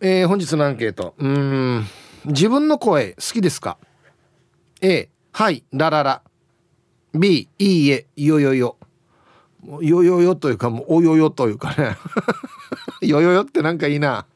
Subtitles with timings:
[0.00, 1.14] えー、本日のアンケート。
[1.18, 1.84] うん。
[2.26, 3.78] 自分の声好きですか
[4.80, 6.22] ？A はいラララ。
[7.14, 8.76] B いいえよよよ。
[9.80, 11.96] よよよというかもうおよよというかね。
[13.08, 14.26] よよよってなんかいいな。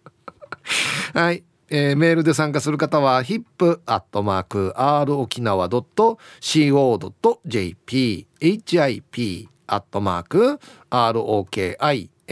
[1.14, 1.44] はい。
[1.70, 5.42] えー、メールで参加する方は hip.r 沖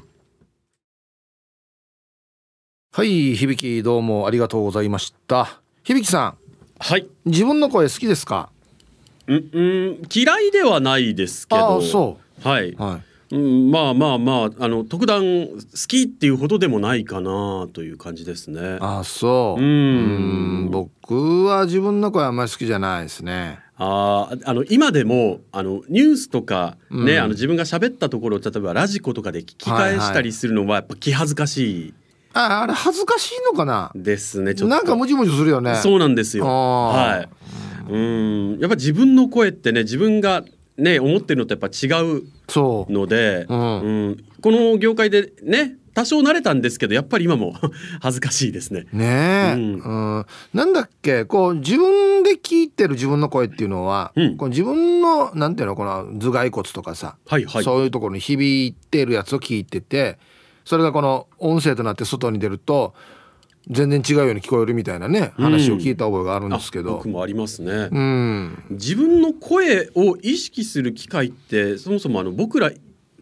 [2.92, 5.60] はい響どうもありがとうございました。
[5.82, 6.38] 響さん。
[6.78, 7.08] はい。
[7.24, 8.53] 自分の声好きですか？
[9.26, 12.48] うん、嫌いではないですけどそう。
[12.48, 15.56] はい、はい、うん、まあまあまああの特段好
[15.88, 18.78] きっていうほどでもないかなという感じですね。
[18.80, 19.62] あそう。
[19.62, 20.68] うん。
[20.70, 23.60] 僕は自分の声あんまり好きじゃないですね。
[23.76, 31.94] ああの今でもあのニュースとかね、うん、あの自分が喋ったところを例えばラジコとかで聞き返したりするのはやっぱ気恥ずかしい、
[32.34, 33.90] ああれ恥ずかしいのかな？
[33.96, 34.76] ですねちょっと。
[34.76, 35.74] なんかムチムチするよね。
[35.74, 36.46] そうなんですよ。
[36.46, 37.28] はい
[37.88, 37.98] う
[38.56, 38.58] ん。
[38.58, 40.44] やっぱ自分の声ってね自分が
[40.76, 42.22] ね思ってるのとやっぱ違う
[42.90, 47.54] のでう、うん、うん、この業界でね多少慣れたんですけどやっぱり今も
[48.02, 48.86] 恥ずかしいですね。
[48.92, 49.74] ねえ、うん、
[50.18, 60.18] うん、なんだっけこう自分で聞いてる自分の声っていうのは、うん、こう自分のなんていうのこの頭蓋骨とかさ、はいはい、そういうところに響いてるやつを聞いてて
[60.64, 62.94] それがこの音声となって外に出ると
[63.68, 72.70] 全然違うように聞こえるみたいなね話を聞いた覚えがあるんですけど、うん、僕もありますね、うん、自分の声を意識する機会ってそもそもあの僕ら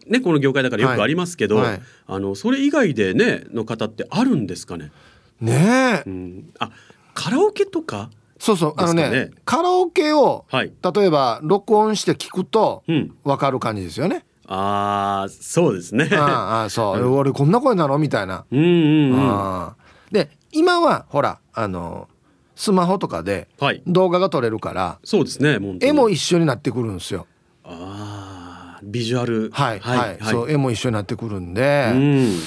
[0.07, 1.65] ねこの業界だからよくありますけど、はい。
[1.67, 4.91] はい、あのそれ以外でねの方ってあるんですかね？
[5.39, 6.71] ねえ、うん、あ
[7.13, 12.83] カラオケとかそうそう、あのねカラオケを、はい、例えば録音して聞くと
[13.23, 16.09] 分かる感じですよね、ああそうですね。
[16.11, 17.97] ああそう、 俺こんな声なの？
[17.97, 18.45] みたいな。
[18.51, 19.69] うんうん、うん、
[20.13, 22.07] で今はほらあの
[22.55, 23.49] スマホとかで
[23.87, 27.27] 動画が撮れるから、はい、そうですね絵も一緒になってくるんですよ。
[27.65, 29.49] ああビジュアル。
[29.51, 31.91] はい、はい、はい、そう絵も一緒になってくるんで。
[31.93, 32.39] うん。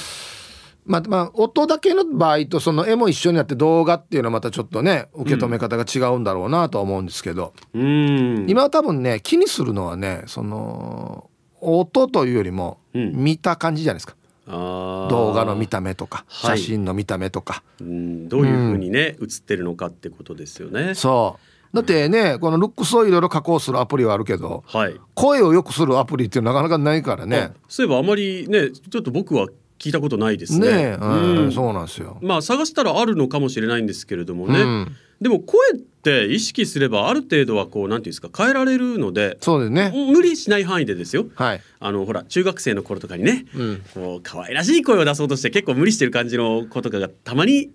[0.85, 11.29] まあ、まあ音だけの場合とその絵も一緒になって動画っていうのはまたちょっとね受け止め方が違うんだろうなとは思うんですけど、うん、今は多分ね気にするのはねその
[11.61, 14.15] 音というよりも見た感じじゃないですか。
[14.47, 20.95] 動画の見た目とか写真の見た目とか、はい、うんどういうふうにね、うん、映ってるのかってことですよね。
[20.95, 21.39] そ
[21.73, 21.77] う。
[21.77, 27.53] だってねこのルックスをいろいろ加工するアプリはあるけど、はい、声をよくするアプリってなかなかないからね。
[27.69, 29.49] そういえばあまりねちょっと僕は
[29.79, 30.71] 聞いたことないですね。
[30.71, 32.19] ね、うん、うん、そうなんですよ。
[32.23, 34.61] まあ探したらあるのかもしれないんですけれどもね。
[34.61, 39.93] うん、でも声って意識すればある程度はこうなんていうんですか変えられるのでそうですね。
[40.13, 47.71] 無理しない範囲でですよ、はい、あのほら中学生の頃とかにね、うん、こう可愛らしい声を出そうとして結構無理してる感じの子とかがたまに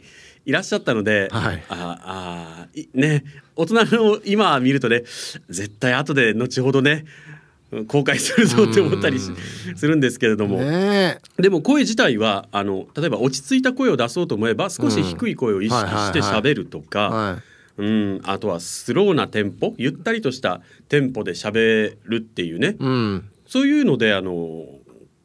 [0.46, 3.24] いらっしゃったので、はい、ああね
[3.56, 5.04] 大人の今見るとね
[5.50, 7.06] 絶対後で後ほどね
[7.88, 9.32] 公開するぞって思ったりす
[9.88, 17.42] るんですけれども、ね、でも声自体はあの例えば落ち着いた声を出そうと思えば少し低い声を意識して喋るとか。
[17.78, 24.66] うん、あとはスローなテンポゆったりとしたテンポで喋るっていうね、うん、そういうのであの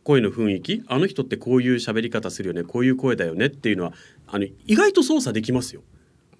[0.04, 3.92] 声の雰囲気あの人ってこういう喋り方するよねこういう声だよねっていうのは
[4.28, 5.82] あの意外と操作できますよ。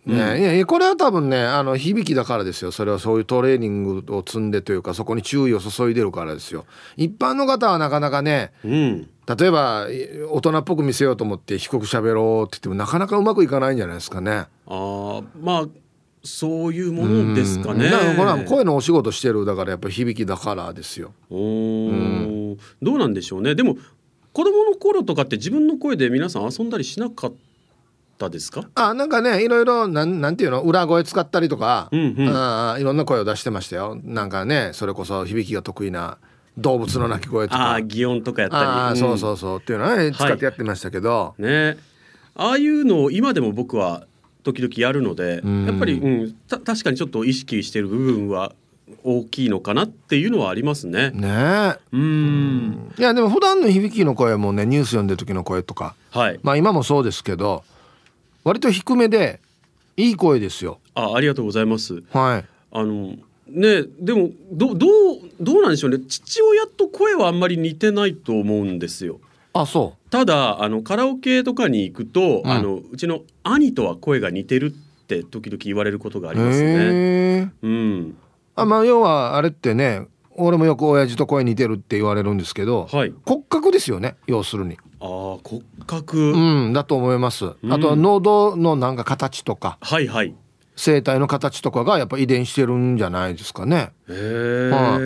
[0.07, 2.71] ね、うん、いやこれは多分ねあの響きだからですよ。
[2.71, 6.65] それはそういうトレーニングを積んでというかそこに注意を注いでるからですよ。
[6.97, 9.89] 一般の方はなかなかね、うん、例えば
[10.31, 14.47] 大人っぽく見せようと思って低く喋ろうって言ってもなかなかうまくいかないんじゃないですかね。
[14.67, 15.67] あまあ
[16.23, 17.91] そういうものですかね。
[17.91, 21.13] だからこれは声のお仕事してるだからやっぱり響きだからですよ。
[21.31, 23.55] うん、どうなんでしょうね。
[23.55, 23.77] でも
[24.33, 27.37] 子供の頃とかって自分の声で皆さん遊んだりしなかった
[28.31, 28.69] ですか？
[28.75, 30.63] あなんかねいろいろなんなんていうの？
[30.63, 33.99] 裏声使ったりとか、うんうん、あいろんな声を出してましたよ。
[34.03, 36.19] なんかねそれこそ響きが得意な。
[36.59, 41.77] 動物の鳴き声とか、あ擬音とかやったり、あ、うん、そうそうそうっていうのはね使ってやってましたけど、はい、ね。
[42.35, 44.07] ああいうのを今でも僕は
[44.43, 48.55] 時々やるので、やっぱり、うん、た確かにちょっと意識してる部分は
[49.05, 51.11] 大きいのかなっていうのはありますね。
[51.11, 51.77] ね。
[51.93, 52.95] うん。
[52.97, 57.65] いやでも普段の響きの声もねニュース読んでる時の声とか、はい、まあ今もそうですけど
[58.47, 59.41] 割と低めで
[59.97, 60.79] いい声ですよ。
[60.95, 62.05] あありがとうございます。
[62.13, 62.45] はい。
[62.71, 63.17] あの
[63.49, 64.91] ねでもどどう
[65.41, 69.19] どうなんでしょうね父親と声はあんまり似てないと思うんですよ。
[69.53, 77.53] あそうただあのカラオケとかに行くと、うん、あのうちの兄とは声が似てるって時々言われることがありますね。
[77.63, 78.17] うん、
[78.55, 80.07] あまあ要はあれってね
[80.37, 84.79] 俺もよく親父と声似てるって言われるんですけど、はい、骨格ですよね要するに。
[85.01, 87.53] あ骨格うんだと思います。
[87.71, 89.79] あとは喉のなんか形とか。
[89.81, 90.35] はいはい。
[90.77, 93.93] 生態の形とかがやっぱ遺伝してるんじゃないですかね。
[94.09, 94.99] へえ、はあ、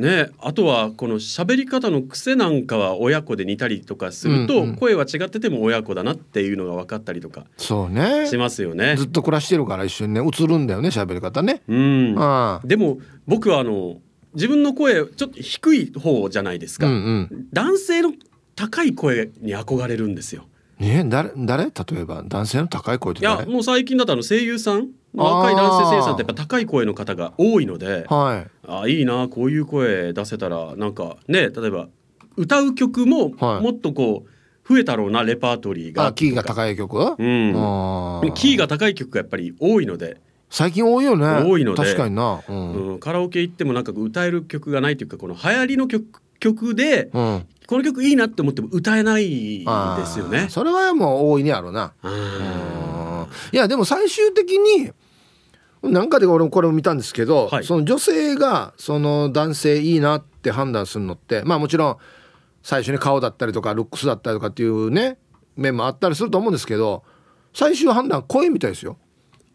[0.00, 8.94] ねあとはこの喋り方の癖なんかは親子で似たりとかすると、うんうん、声は違ってても親子だなっていうのが分かったりとかそうねしますよね。
[8.96, 11.62] ずっと暮らしてるから一緒にね映るんだよね喋り方ね。
[11.66, 13.96] うん、はあ、でも僕はあの
[14.34, 16.96] 自分の声ちょっと低い方じゃないですか、うんう
[17.34, 18.12] ん、男性の
[18.56, 20.46] 高い声に憧れるんですよ。
[20.78, 21.64] ね誰誰？
[21.64, 21.70] 例
[22.00, 31.88] えば男性の高い声っていやもう最近だとあの声優さん若い男性声優さんってやっぱ高い声の方が多いので、はい、あいいなこういう声出せたらなんかね例えば
[32.36, 37.14] 歌う曲ももっとこう増えたろうなレパートリーがあキーが高い曲、うん、
[38.34, 40.18] キーが高い曲がやっぱり多いので。
[40.48, 41.26] 最近多いよね。
[41.44, 41.82] 多いので。
[41.82, 50.46] 確かにな、うん、うん、カラオケ行ってもなんか歌える曲がないというかこの流行りの曲曲で、うん、この曲いいなって思っても歌えないですよね。
[50.48, 51.92] それはもう大いにあるな。
[53.52, 54.92] いやでも最終的に
[55.82, 61.96] なんかで俺もこれを見たんですけど、はい、その女性がその男性いいなって判断するのってまあもちろん
[62.62, 65.18] 最初に顔だったりとかルックスだったりとかっていうね
[65.56, 67.04] 面もあったりすると思うんですけど
[67.52, 68.96] 最終判断声みたいですよ。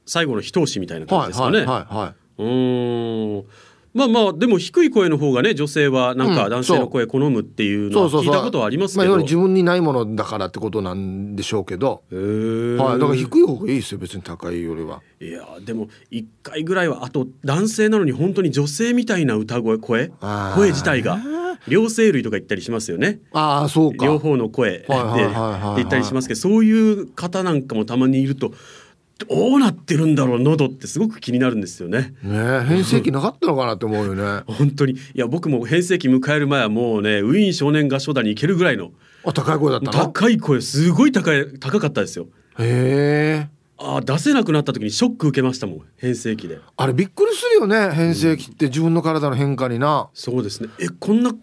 [0.05, 1.59] 最後の一押しみたいな感じですかね。
[1.59, 2.45] はいはいはい、はい、う
[3.39, 3.45] ん
[3.93, 15.01] まあまあでも低い声の方がね女性はなんか男性の声好むっていうのは聞いたことはありますけど、まあ、自分にないものだからってことなんでしょうけど、はい、だから低い方がいいですよ別に高いよりは。
[15.19, 20.11] いやでも一回ぐらいはあと男性なのに本当に女性みたいな歌声声
[20.55, 21.19] 声自体が。
[21.67, 23.19] 両声類とか言ったりしますよね。
[23.33, 24.05] ああそうか。
[24.05, 28.51] 両方の声で言ったりしますけど、そういう方なんかもたまにいると、
[29.25, 32.13] どうなってるんだろう喉ってすごく気になるんですよね。
[32.23, 34.43] ね変声期なかったのかなって思うよね。
[34.47, 38.91] 本当にいや僕も変声期迎える前はもうねウィーン少年合唱団に行けるぐらいの
[39.23, 42.27] あ高い声だった高い声すごい高い高かったですよ。
[42.59, 43.61] へえ。
[43.83, 51.33] あ出せなくなった時にショック受けましたもん変声期であれびっくりするよね変声期って自分の体の変化にな、そうですねえこんな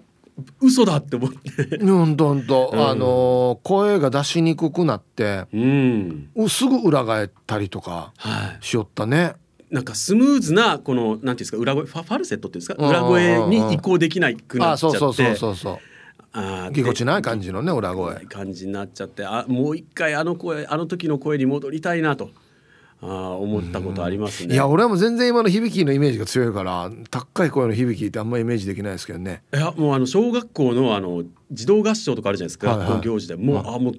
[0.61, 1.85] 嘘だって思って。
[1.85, 2.46] ほんとほん。
[2.46, 8.12] と、あの声が出しにくくなって、うん、すぐ裏返ったりとか
[8.61, 9.35] しよったね、はい
[9.70, 12.88] なんかスムーズなこのなんていうんですか裏声ファファルセットっていうんですか？
[12.88, 14.99] 裏声に移行できないくなっちゃって。
[14.99, 15.78] そうそうそうそう。
[16.33, 18.14] あぎこちない感じのね裏声。
[18.25, 22.30] 感じになっちゃってあもう一回あの声あの時の声に戻りたいなと
[23.00, 24.55] あ思ったことありますね。
[24.55, 29.43] いや俺はもう全然今の響きのイメージが強いから高い声の響きってあんまりイメージできないですけどね。
[29.55, 33.95] いやもうあの小学校のあの児童合唱とかあるじゃないですか、はいはい、学校行事でもう、あもう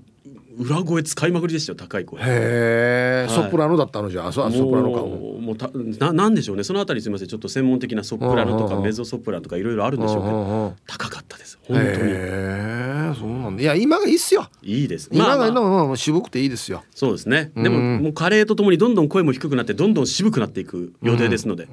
[0.60, 2.22] 裏声使いまくりでしたよ高い声。
[2.22, 5.40] へえ、はい、ソプラノだったのじゃあそソプラノかも。
[5.40, 5.70] もうた
[6.06, 6.64] ななんでしょうね。
[6.64, 7.28] そのあたりすみません。
[7.30, 11.90] ちょっと専門的なソプラノとかメゾソプラノとかいろいろあるんでしょうけど高かったです本当に。
[11.90, 13.62] へえそうなんだ。
[13.62, 14.48] いや今がいいっすよ。
[14.62, 15.10] いいです。
[15.12, 16.84] 今がの、まあ、渋くていいですよ。
[16.94, 17.52] そうですね。
[17.56, 21.68] でももう加齢とともにどんどん声も低くなってどんどん渋くなっていく予定ですので、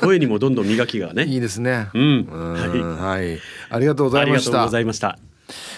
[0.00, 1.24] 声にもどんどん磨きがね。
[1.24, 1.88] いいですね。
[1.94, 3.38] うんはい、はい、
[3.70, 4.50] ありがとうございました。
[4.50, 5.27] ありがとうございました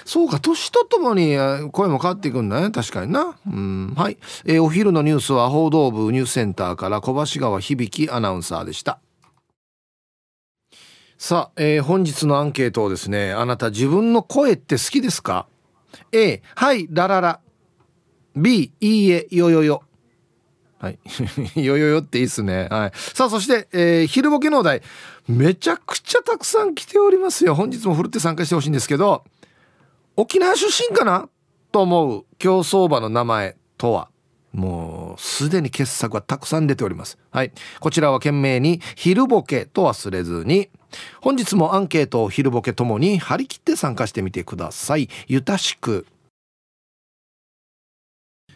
[0.05, 1.37] そうか年とともに
[1.73, 8.99] 声も変わっていくんだね確かになうんはい、えー、お昼のニュースは報道部ニュースセンターから小橋川響アナウンサーでした
[11.19, 15.47] さあ、えー、本日のアンケートをですねあなた自分の声って好きですか
[16.13, 17.41] ？A はいラララ
[18.35, 19.83] B いいえよよよ
[20.81, 20.99] はい。
[21.63, 22.67] よよよっていいっすね。
[22.71, 22.93] はい。
[22.95, 24.81] さあ、そして、えー、昼ボケのお題。
[25.29, 27.55] めちゃくちゃたくさん来ておりますよ。
[27.55, 29.25] 本日もふるって参加してほしいんですけど、
[30.21, 31.31] 沖縄出身かな
[31.73, 34.11] と思う競走馬の名前とは。
[34.53, 37.17] もうすでに傑作はたくさん出ております。
[37.31, 37.53] はい。
[37.79, 40.69] こちらは懸命に昼ボケと忘れずに。
[41.23, 45.09] 本日もアンケートを昼ボケともに張り切って参加してみてください。
[45.27, 46.07] ゆたしく。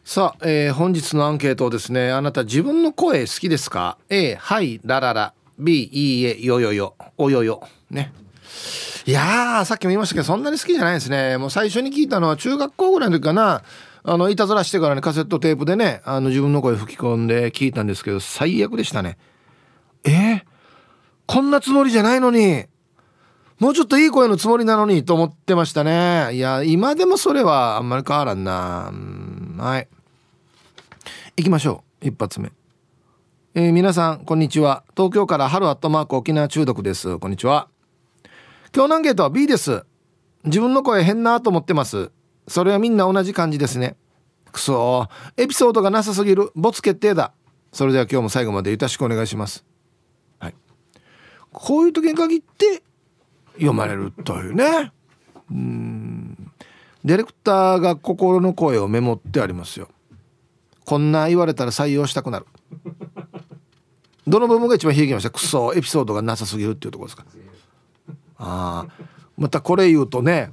[0.04, 5.32] さあ、えー、本日のアンケートをですねあなた自分の声好きですか？A はいラララ。
[5.58, 6.94] B いいえよよよ。
[7.16, 7.66] およよ。
[7.88, 8.12] ね。
[9.06, 11.36] いやーさっきも言いましたけどそんなに好きじゃないですね。
[11.36, 13.62] もう最初に聞いたのは中学校ぐらいの時かな。
[14.06, 19.18] あのいたずらしてからねカセットテープでねあの自分の声吹き込んで聞いたんですけど最悪でしたね。
[20.04, 20.42] えー、
[21.26, 22.66] こんなつもりじゃないのに
[23.58, 26.34] もうちょっといい声のつもりなのにと思ってましたね。
[26.34, 28.90] いや今でもそれはあんまり変わらんな。
[28.90, 29.88] んはい。
[31.36, 32.08] 行きましょう。
[32.08, 32.52] 一発目。
[33.54, 34.84] えー、皆さんこんにちは。
[34.96, 37.18] 東京から春アットマーク沖縄中毒です。
[37.18, 37.73] こんにちは。
[38.74, 39.84] 今日のアンケートは B です。
[40.42, 42.10] 自分の声変なと思ってます。
[42.48, 43.96] それはみんな同じ感じですね。
[44.50, 46.50] くそエピソードがなさすぎる。
[46.56, 47.32] 没決定だ。
[47.72, 49.64] それでは今日も最後までよろしくお願いします。
[50.40, 50.54] はい。
[51.52, 52.82] こういう時に限って
[53.52, 54.90] 読まれるというね。
[55.52, 56.50] うん。
[57.04, 59.88] ディレクターが心の声をメモってありますよ。
[60.84, 62.46] こんな言われたら採用したくなる。
[64.26, 65.30] どの部分が一番響きました？
[65.30, 65.72] クソ。
[65.74, 67.24] エピソードがなさすぎるっていうとこですか？
[68.38, 69.04] ああ
[69.36, 70.52] またこれ言うとね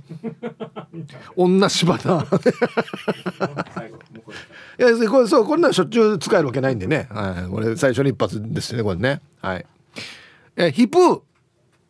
[1.36, 2.26] 女芝だ。
[4.80, 9.22] いやこれそうこんなんしょっちゅう使えるわけないんでね、はい、これ最初に一発ですねこれね。
[9.42, 9.66] はい。
[10.56, 11.22] えヒプ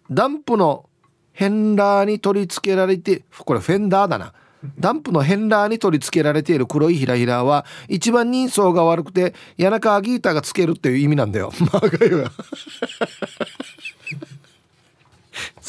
[0.09, 0.89] ダンプの
[1.31, 4.33] ヘンラーに取り付けられてこれフェンダーだな。
[4.79, 11.51] ダンプのヘンラーに取り付けられている黒いひらひらは一番人相が悪くて谷中ギーターがつけるっていう意味なんだよ。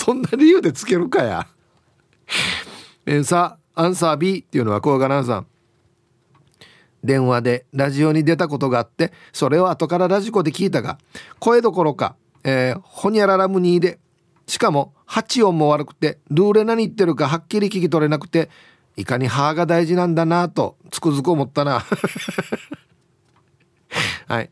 [0.05, 1.47] そんな理由でつけるかや。
[3.07, 5.47] えー、さあアンサー B っていうのは小川さん
[7.05, 10.99] 電話でラジオに出たことがあってそれを後からラジコで聞いたが
[11.39, 14.01] 声どころか、えー、ほにゃららむにで
[14.49, 18.51] しかも8音も悪くてルーレ何言ってるかはっきり聞き取れなくて
[18.97, 21.83] いかに歯が大事なんだなとつくづく思ったな。
[24.27, 24.51] はい。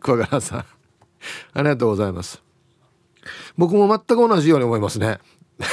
[0.00, 0.64] 小川さんあ
[1.56, 2.47] りがとうございます。
[3.56, 5.18] 僕も全く同じように思いますね。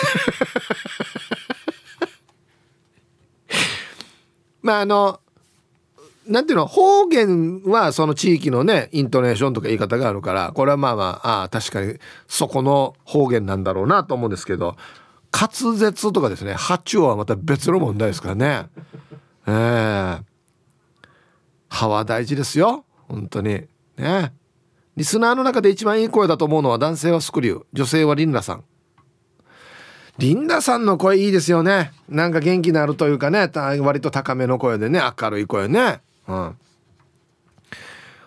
[4.62, 5.20] まああの
[6.28, 6.66] なんていうの？
[6.66, 14.76] 方言はその地域のねイントネーションとか言い方があるからこれはまあまあああ確かにそこの方言なんだろうなと思うんですけど
[15.32, 18.70] 滑舌とかですね波長はまた別の問題ですからね。
[19.48, 19.52] ええ。
[19.52, 20.24] ー、
[21.70, 23.68] 歯は大事ですよ本当に。
[23.98, 24.34] ね。
[24.96, 28.64] リスナーの中で一番いい声だと思うのは男性はスクリュー女性はリンダさん
[30.18, 33.50] リンダさんの声いいですよねなんか元気のあるというかね
[33.82, 36.58] 割と高めの声でね明るい声ねうん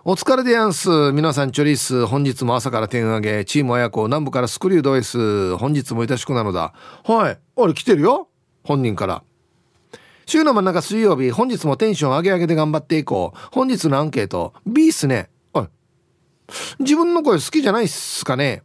[0.04, 0.88] お疲れでやんす。
[1.12, 2.06] 皆さん、チョリース。
[2.06, 3.44] 本日も朝から点上げ。
[3.44, 5.54] チーム親子、南部からスクリュード S。
[5.58, 6.72] 本日もいたしくなのだ。
[7.04, 7.38] はい。
[7.60, 8.26] あれ、来てるよ。
[8.64, 9.22] 本人から。
[10.24, 13.38] 週の真ん中水曜日、本日もテンション上げ上げで頑張っていこう。
[13.52, 15.28] 本日のアンケート、B っすね。
[16.78, 18.62] 自分の声好きじゃないっすかね。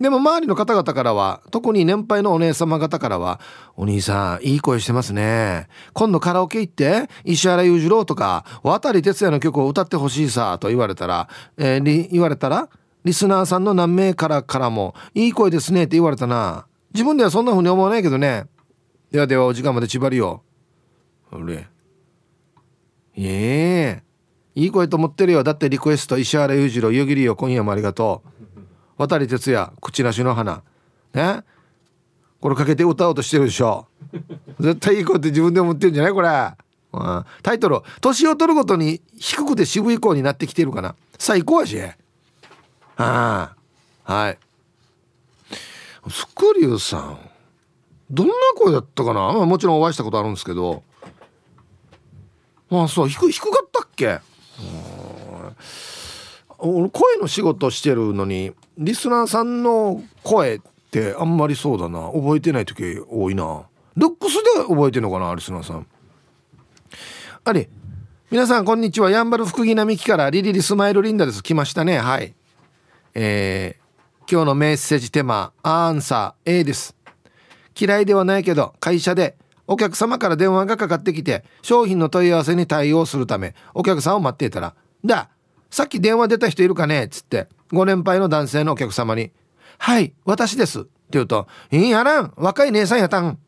[0.00, 3.40] でも周りの方々からは特に年配のお姉様方からは
[3.76, 5.68] 「お兄さんいい声してますね。
[5.92, 12.68] 今度カラオケ行って石原裕次郎とか渡哲也の曲を歌ってほしいさ」と言われたら、えー、言われたら
[13.04, 16.66] リスナーさんの何名からからも「いい声ですね」って言われたな。
[16.92, 18.46] 自分ではそんな風に思わないけどね。
[19.10, 20.42] ではではお時間まで縛りよ。
[21.32, 21.68] うれ。
[23.16, 24.02] いえ。
[24.54, 25.42] いい声と思ってるよ。
[25.42, 28.60] だってリクエスト石原裕次郎湯切りよ今夜もありがとう。
[28.96, 30.62] 渡哲也口なしの花。
[31.12, 31.42] ね？
[32.40, 33.86] これかけて歌おうとしてるでしょ。
[34.60, 36.12] 絶対いい声って自分で思ってるんじゃない？
[36.12, 40.94] これ、うん、タイトル年を取るごとに低くて渋い声になってきてるかな。
[41.18, 41.80] 最高やし。
[41.82, 41.94] あ
[42.96, 43.56] あ
[44.04, 44.38] はい。
[46.08, 47.18] スクリューさん
[48.10, 50.84] どんな声だったかな、まあ、もちろんお会いしたことあるんですけど。
[52.70, 54.20] まあそう低低かったっけ？
[56.58, 62.10] 俺声の仕事してるのにリスナーさんの声ってあんまりそうだな。
[62.12, 63.62] 覚えてない時多いな。
[63.96, 65.86] ルックスで覚えてんのかなリスナーさん。
[67.44, 67.68] あれ。
[68.30, 69.10] 皆さんこんにちは。
[69.10, 71.42] やんばる福木並木からリリリスマイルリンダです。
[71.42, 71.98] 来ましたね。
[71.98, 72.34] はい。
[73.14, 76.96] えー、今日のメッセージテーマアンサー A です。
[77.78, 85.30] 嫌いではないけど会社でお客様から電話がかかってきて商品の問い合わせに対応するためお客さんを待っていたら「だ
[85.70, 89.30] さっき電話出た人いるかね?」っつってご年配の男性のお客様に
[89.78, 93.38] 「はい私です」って言うと「いいやらん若い姉さんやたん」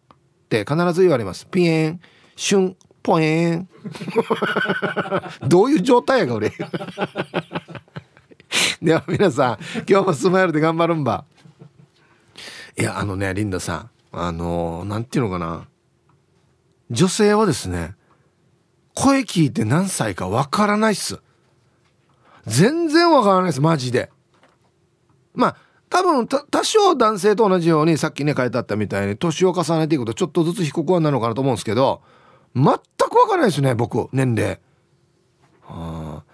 [0.46, 1.46] って必ず言われます。
[1.46, 2.00] ピエン
[2.37, 3.68] シュンポエン。
[5.46, 6.52] どういう状態やが俺。
[8.80, 9.58] では皆さん
[9.88, 11.25] 今日もスマイルで頑張るんば。
[12.78, 15.66] いやあのねリンダさんあの何て言うのかな。
[16.90, 17.95] 女性はですね
[18.95, 21.21] 声聞いて何歳かわからないっす。
[22.47, 24.11] 全然わからないですマジで。
[25.35, 25.57] まあ
[25.90, 32.02] 多分多少男性と同じようにさっきね書いてあったみたいに年を重ねていくとちょっとずつ低くはなのかなと思うんですけど
[32.55, 32.71] 全く
[33.19, 34.59] わからないですね僕年齢。
[35.62, 36.33] はあ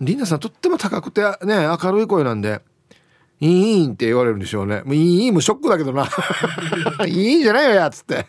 [0.00, 2.62] リンナさんとっても高くてね明るい声なんで
[3.40, 4.82] 「いいん」って言われるんでしょうね。
[4.84, 6.08] もういいもショックだけどな。
[7.06, 8.26] いいんじゃないよやっつって。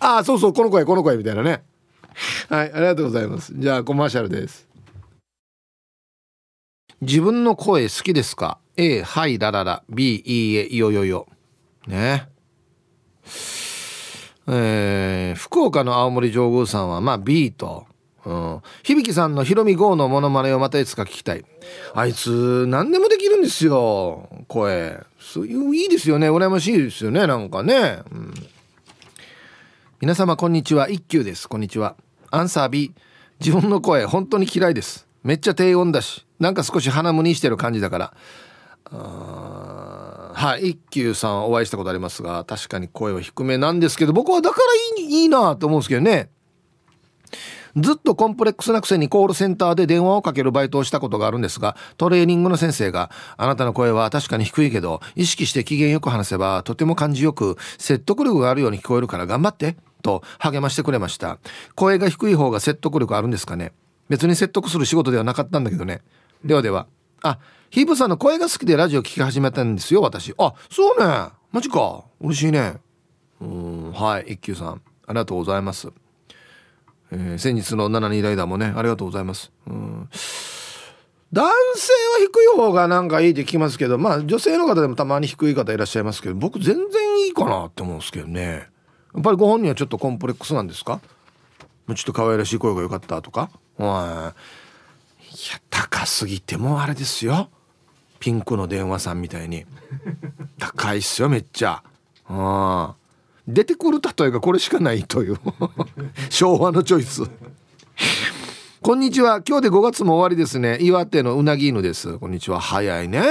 [0.00, 1.62] ああそうそうこの声この声みたいなね。
[2.48, 3.52] はいありがとうございます。
[3.56, 4.68] じゃあコマーシャルです。
[7.00, 9.82] 自分の声好きですか？A はいラララ。
[9.88, 11.26] B いいえよよよ。
[11.86, 12.28] ね。
[14.48, 17.86] えー、福岡の青森上宮さんはまあ B と、
[18.24, 21.44] うん、響さんのひろみ号のモノマネをまたいつか聞きたい。
[21.94, 24.98] あいつ何でもできるんですよ声。
[25.20, 26.30] そういういいですよね。
[26.30, 28.34] 羨ましいですよねなんかね、うん、
[30.00, 30.88] 皆様こんにちは。
[30.88, 31.48] 一休です。
[31.48, 31.96] こんにちは。
[32.30, 32.94] アンサー B
[33.40, 35.08] 自分の声本当に嫌いです。
[35.24, 38.14] めっちゃ低音だしなんか少し鼻むにしてる感じだから。
[38.92, 40.68] はい。
[40.68, 44.60] 一休さんお会いしたことありますが確かに声は低めなんですけど僕はだか
[44.96, 46.30] らいいいいなと思うんですけどね。
[47.76, 59.76] ずっとコンプレックスなくせにコールセンターで電話をかけるバイトをしたことがあるんですがトレーニングの先生があなたの声は確かに低いけど意識して機嫌よく話せばとても感じよく説得力があるように聞こえるから頑張って。
[60.02, 61.38] と励ましてくれました。
[61.74, 63.72] 声が低い方が説得力あるんですかね。
[64.08, 66.00] 別に説得する仕事ではなかったんだけどね。
[66.44, 66.86] ではでは。
[67.22, 67.38] あ
[67.70, 70.34] ヒープさんの声が好きでラジオ聞き始めたんですよ私。
[70.38, 71.28] あそうね。
[71.52, 72.04] マジか。
[72.20, 72.76] 嬉しいね。
[73.40, 74.82] うんはい一休さん。
[75.06, 75.88] ありがとうございます、
[77.10, 79.52] えー、先日の72ライダーもねありがとうございます。
[79.66, 80.08] うん。
[81.32, 88.68] 男性は低い方がなんかいいって聞きますけどまあ女性の方でもたまに低い方いらっしゃいますけど僕全然いいかなって思うんですけどね。
[89.14, 91.00] やっぱりご本人はちょっとコンプレックスなんですか？
[91.88, 93.50] ちょっと可愛らしい声が良かったとか？
[93.78, 94.34] は
[95.20, 95.52] い。
[95.52, 97.48] や高すぎてもあれですよ。
[98.20, 99.64] ピンクの電話さんみたいに。
[100.58, 101.82] 高いっすよめっちゃ。
[102.28, 102.94] あ
[103.46, 105.38] 出てくる例えがこれしかないという。
[106.28, 107.22] 昭和のチョイス。
[108.82, 109.42] こんにちは。
[109.46, 110.78] 今日で5月も終わりですね。
[110.80, 112.18] 岩手のうなぎ犬です。
[112.18, 112.60] こんにちは。
[112.60, 113.22] 早いね。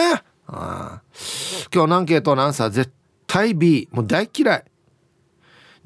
[0.47, 1.01] あ
[1.73, 2.91] 今日のアンケートのアンサー絶
[3.27, 4.63] 対 B もう大嫌い。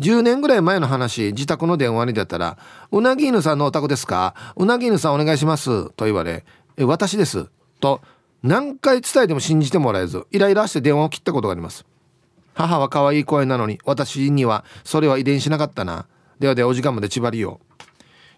[0.01, 2.57] 10年ぐらい前の話自宅の電話に出たら
[2.91, 4.33] 「うなぎ犬さんのお宅ですか？
[4.55, 6.43] うなぎ犬さんお願いします」と言われ
[6.77, 7.47] 「え私です」
[7.79, 8.01] と
[8.43, 11.85] 何回伝えても信じてもらえずイライラして電話を切ったことがあります。
[12.53, 16.05] 母は可愛い声なのに私にはそれは遺伝しなかったな。
[16.39, 17.59] ではではお時間まで縛りよ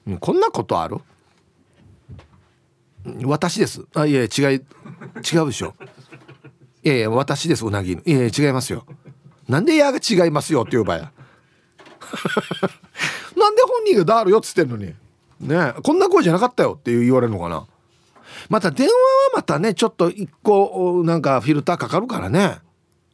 [0.06, 0.97] うこんなことある
[3.23, 4.65] 私ですあいや違い違う
[5.47, 5.73] でしょ
[6.84, 8.86] いやいや私ですうなぎいやいや違いますよ
[9.47, 11.12] なんで「や」が違いますよって言う場合や。
[13.38, 14.93] なんで本人が「だるよ」っつってんのに。
[15.39, 17.65] ねこんな声じゃなかったよって言われるのかな。
[18.49, 18.97] また電話は
[19.36, 22.60] またねちょっと一個なんかフィルターかかるからね。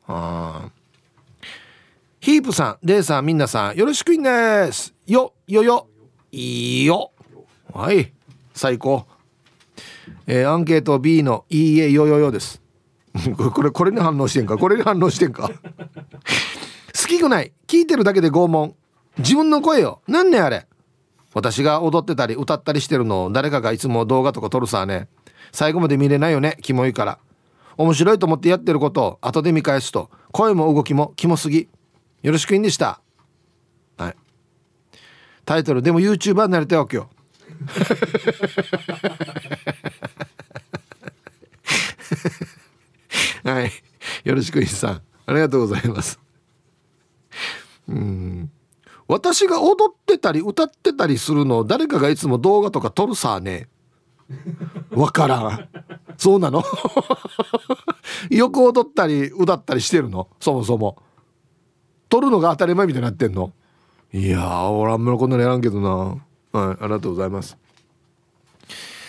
[0.08, 0.70] あ
[2.20, 4.94] ヒープさんレイさんみんなさんよろしくいんです。
[5.08, 5.88] よよよ。
[6.32, 7.12] いいよ。
[7.74, 8.12] はい。
[8.54, 9.06] 最高。
[10.28, 12.62] えー、アンケート B の「いいえよよよ」です。
[13.54, 15.50] これこれに反応してんかこれに反応してんか。
[17.02, 17.52] 好きくない。
[17.68, 18.76] 聞いてるだけで拷問。
[19.20, 20.02] 自分の声よ。
[20.08, 20.66] なんねあれ。
[21.34, 25.08] 私が踊ってたり歌ったりしてるのを誰かがいつも動画とか撮るさね。
[25.52, 26.58] 最後まで見れないよね。
[26.62, 27.20] キモいから。
[27.78, 31.70] 面白いと思ってやってることを後で見返すと声も動きもキモすぎ。
[32.24, 33.00] よろしくいいんでした。
[33.98, 34.16] はい。
[35.46, 37.10] タイトルでも YouTuber になりたいわけよ。
[43.44, 43.72] はい。
[44.24, 45.02] よろしくいいさん。
[45.26, 46.20] ありがとうございます。
[47.88, 48.52] うん。
[49.10, 53.68] 私が踊ってたり歌ってたりするのを誰かがいつも動画とか撮るさね。
[54.92, 55.68] わからん。
[56.16, 56.64] そうなの？
[58.30, 60.28] よく踊ったり歌ったりしてるの？
[60.40, 61.02] そもそも。
[62.08, 63.52] 撮るのが当たり前みたいになってんの？
[64.14, 65.90] いやー俺あんまりこんなのやらんけどな。
[65.90, 66.20] はい
[66.52, 67.58] ありがとうございます。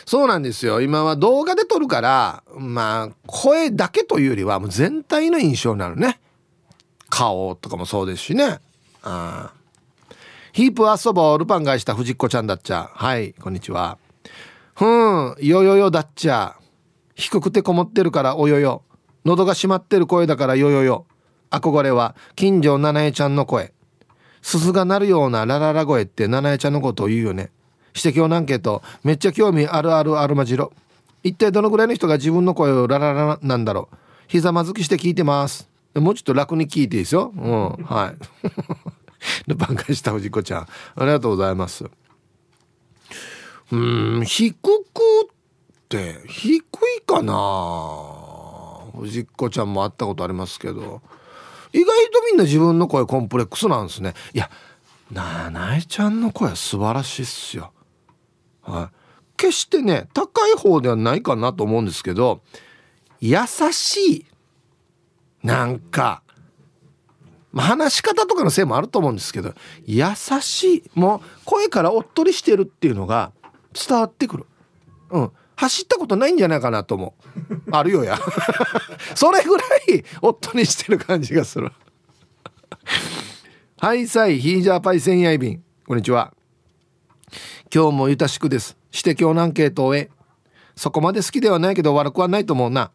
[0.06, 0.80] そうなんですよ。
[0.80, 6.20] 今は動画で撮るからまあ声だけというよりはもう全体の印象になるね。
[7.10, 8.60] 顔とかもそうですしね。
[9.02, 9.52] あ
[10.52, 12.90] ヒープ遊ぼうルパン返した藤子ちゃんだっちゃ。
[12.92, 13.98] はいこんにちは。
[14.74, 16.56] ふんよよよだっちゃ。
[17.14, 18.82] 低くてこもってるからおよよ。
[19.24, 21.06] 喉が閉まってる声だからよよよ。
[21.50, 23.72] 憧れは近所七重ちゃんの声。
[24.42, 27.50] 鈴が鳴るようなラララ声って七重ちゃんのことを言うよね。
[27.94, 30.72] 指摘をアンケートめっちゃ興味あるあるあるまじろ。
[31.22, 33.96] 一体どのぐらいの人が自分の声をラララなんだろう。
[34.26, 35.68] ひざまずきして聞いてます。
[35.94, 37.32] もうちょっと楽に聞いていいですよ。
[37.36, 38.89] うんはい。
[39.46, 40.60] ルパン返した藤子ちゃん。
[40.62, 40.68] あ
[41.00, 41.84] りがとうございます。
[43.72, 45.28] うん低くっ
[45.88, 46.62] て低い
[47.06, 48.92] かな。
[48.98, 51.02] 藤子ちゃんも会ったことありますけど。
[51.72, 54.14] 意外とみんな自分の声コンプレックスなんですね。
[54.34, 54.50] いや
[55.12, 57.72] ななえちゃんの声は素晴らしいっすよ。
[58.62, 58.96] はい。
[59.36, 62.42] 決してね高い方ではないかなと思うんですけど
[63.20, 63.36] 優
[63.72, 64.26] しい。
[65.42, 66.22] なんか、
[67.52, 70.04] まあ、話し方とかのせいもあると思うんですけど優
[70.40, 73.32] しいもう声からおっとりしてるっていうのが
[73.72, 74.46] 伝わってくる。
[75.10, 75.32] うん。
[75.56, 77.14] 走ったことないんじゃないかなと思
[77.50, 77.62] う。
[77.70, 78.18] あるよや。
[79.14, 81.70] それぐらいおっとりしてる感じがする。
[83.78, 86.32] はいさいヒージャーパイセンヤイビンこんにちは。
[87.72, 88.76] 今日もゆたしくです。
[88.92, 90.10] 指摘をアンケートを終え
[90.76, 92.90] そこまで好きではないけど悪くはないと思うな。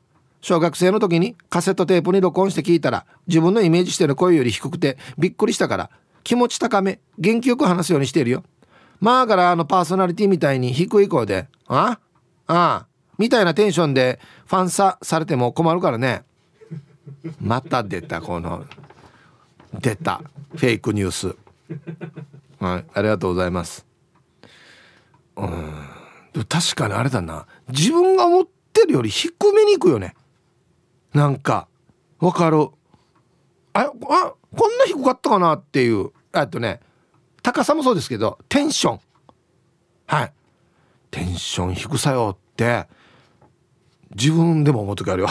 [0.45, 5.89] 小学生の時にカセットテープに録音して聞いたら自分のイメージしてる声より低くてびっくりしたから
[6.23, 8.43] 気持ち高め元気よく話すようにしているよ。
[8.99, 11.97] まあからあのパーソナリティみたいに低い声で「あ
[12.45, 12.85] ああ
[13.17, 16.23] みたいなテンションでファンサされても困るからね。
[17.41, 18.65] また出たこの
[19.73, 20.21] 出た
[20.55, 21.35] フェイクニュース。
[22.59, 23.83] はいありがとうございます。
[25.37, 25.73] うん
[26.47, 27.47] 確かにあれだな。
[27.67, 30.13] 自分が思ってるより低めに行くよね。
[31.15, 31.69] なんか
[32.19, 32.67] わかる。
[33.73, 36.11] ああこんな低かったかなっていう。
[36.33, 36.81] あとね
[37.41, 38.99] 高さもそうですけどテンション。
[40.07, 40.33] はい。
[41.09, 42.87] テンション低さよって
[44.13, 45.29] 自分でも思う時あるよ。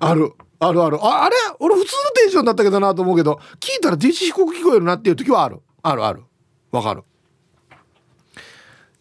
[0.00, 0.98] あるあるある。
[1.04, 5.60] ああれ俺普通のテンションだったけどなと思うけど聞いたらデジ低く聞こえるなっていう時はある。
[5.82, 6.24] あるある。
[6.72, 7.04] わかる。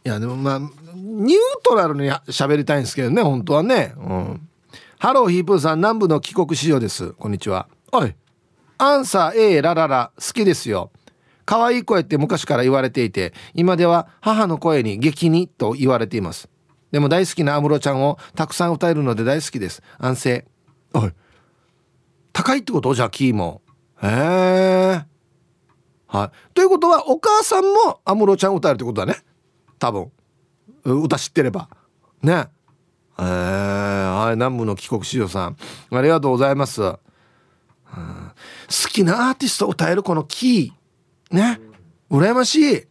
[0.06, 0.60] いやでもまあ
[0.96, 3.94] ニュートラルに喋りたいんですけどね本当はね。
[3.98, 4.50] うん。
[4.98, 7.12] ハローヒープーさん南部の帰国子女です。
[7.14, 7.68] こんにちは。
[7.92, 8.14] おい。
[8.78, 10.92] アンサー A ラララ好きですよ。
[11.46, 16.50] 可愛い声って昔から言われていて今では母の声に激にと言われています。
[16.92, 19.82] でも大好きな安室ちゃんをたくさん歌えるので大好きです。
[19.98, 20.46] 安静。
[20.94, 21.12] おい。
[22.34, 22.94] 高いってこと？
[22.94, 23.62] じゃあキーも。
[24.02, 25.06] へえ。
[26.08, 26.54] はい。
[26.54, 29.20] ということはお母さんも安室ちゃん歌えるってことだね。
[29.78, 30.12] 多分。
[30.96, 31.70] 歌知ってれば。
[32.22, 32.48] ね。
[33.18, 35.58] えー、はい南部の帰国子女さん。
[35.92, 41.36] ありがとうございます、うん、好きなアーティストを歌えるこのキー。
[41.36, 41.60] ね。
[42.10, 42.88] 羨ましい。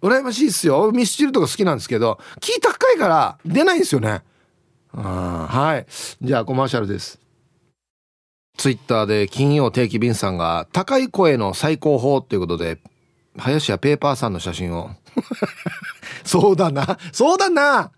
[0.00, 0.90] 羨ましいっすよ。
[0.92, 4.22] ミスチルとか好きなんですけどキー高いから出ないんですよね。
[4.92, 5.86] はい。
[6.24, 7.20] じゃあコマーシャルです。
[8.56, 12.78] ツイッターで金曜定期便さんが高い声の最高峰ということで
[13.36, 14.90] 林家ペーパーさんの写真を。
[16.24, 16.98] そうだな。
[17.12, 17.92] そうだな。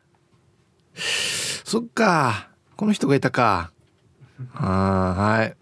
[1.65, 2.49] そっか。
[2.77, 3.73] この人がいたか。
[4.55, 5.57] あはい。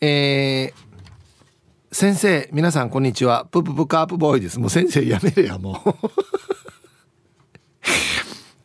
[0.00, 3.46] えー、先生皆さんこんにちは。
[3.46, 4.60] プププカープボーイです。
[4.60, 5.76] もう先生やめるやもう。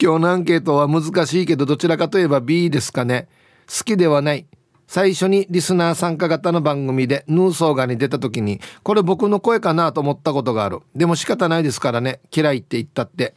[0.02, 3.30] 今日のアンケートは難しいけどどちらかといえば B ですかね。
[3.68, 4.46] 好きではない。
[4.94, 10.82] 最初にリスナー参加型の番組でヌーソーガに出た時にこれ僕の声かなと思ったことがある。
[10.96, 13.34] でも仕方ないですからね嫌いって言ったって。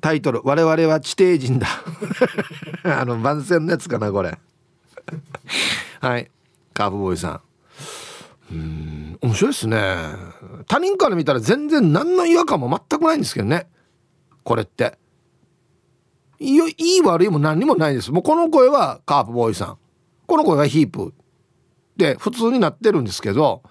[0.00, 1.68] タイトル「我々は地底人だ」
[2.82, 4.40] あの番宣のやつかなこれ。
[6.02, 6.28] はい。
[6.74, 7.40] カーブボーイさん。
[8.50, 9.78] うん面白いですね。
[10.66, 13.68] 他人から見たら全然何の違和感も全くないんですけどね。
[14.42, 14.98] これって。
[16.40, 18.10] いい悪いも何にもないです。
[18.10, 19.79] もうこの声はカープボーイさん。
[20.30, 21.12] この声がヒープ
[21.96, 23.64] で普通になってるんですけど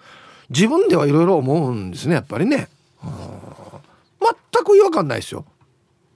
[0.50, 2.68] 自分ではいろいろ思うんですねやっぱりね。
[3.02, 5.46] 全く違和感ないですよ。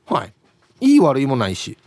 [0.05, 0.33] はい。
[0.81, 1.77] いい悪いもないし。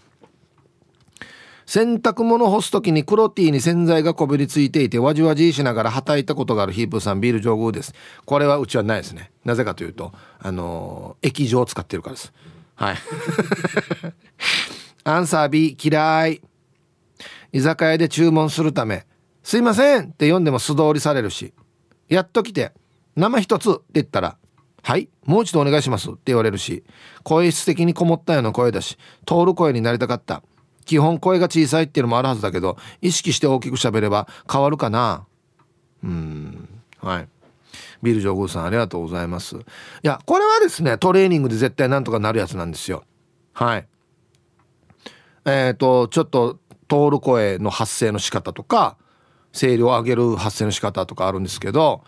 [1.67, 7.93] 洗濯物干す時に黒 T に洗剤がこびりついていてわじわじしながらはたいたことがあるヒープさんビール上宮です。
[8.25, 9.33] これはうちはないですね。
[9.45, 12.33] なぜかというとあのー、液状を使ってるからです。
[12.75, 12.97] はい。
[15.05, 16.41] アンサー B 嫌い。
[17.53, 19.07] 居酒屋で注文するため
[19.43, 21.55] 「すいません」って読んでも素通りされるし
[22.09, 22.73] やっと来て
[23.17, 24.37] 「生一つ」って言ったら
[24.83, 26.85] 「はいもう一度お願いします」って言われるし
[27.23, 30.43] 声質的にこもったような声だし通る声になりたかった。
[30.87, 35.27] 基本声が小さいっていうのもあるはずだけど意識して大きく喋れば変わるかな。
[36.03, 36.69] うん
[37.03, 37.29] はい。
[38.03, 39.57] ビル・ジョーグーさんありがとうございます。
[39.57, 39.59] い
[40.03, 43.03] やこれはですねトレーニングで絶対なんとかなるやつなんですよ。
[43.53, 43.89] はい。
[45.45, 48.97] えっ、ー、とちょっと通る声の発声の仕方とか
[49.53, 52.03] 声量を上げる発声の仕方とかあるんですけど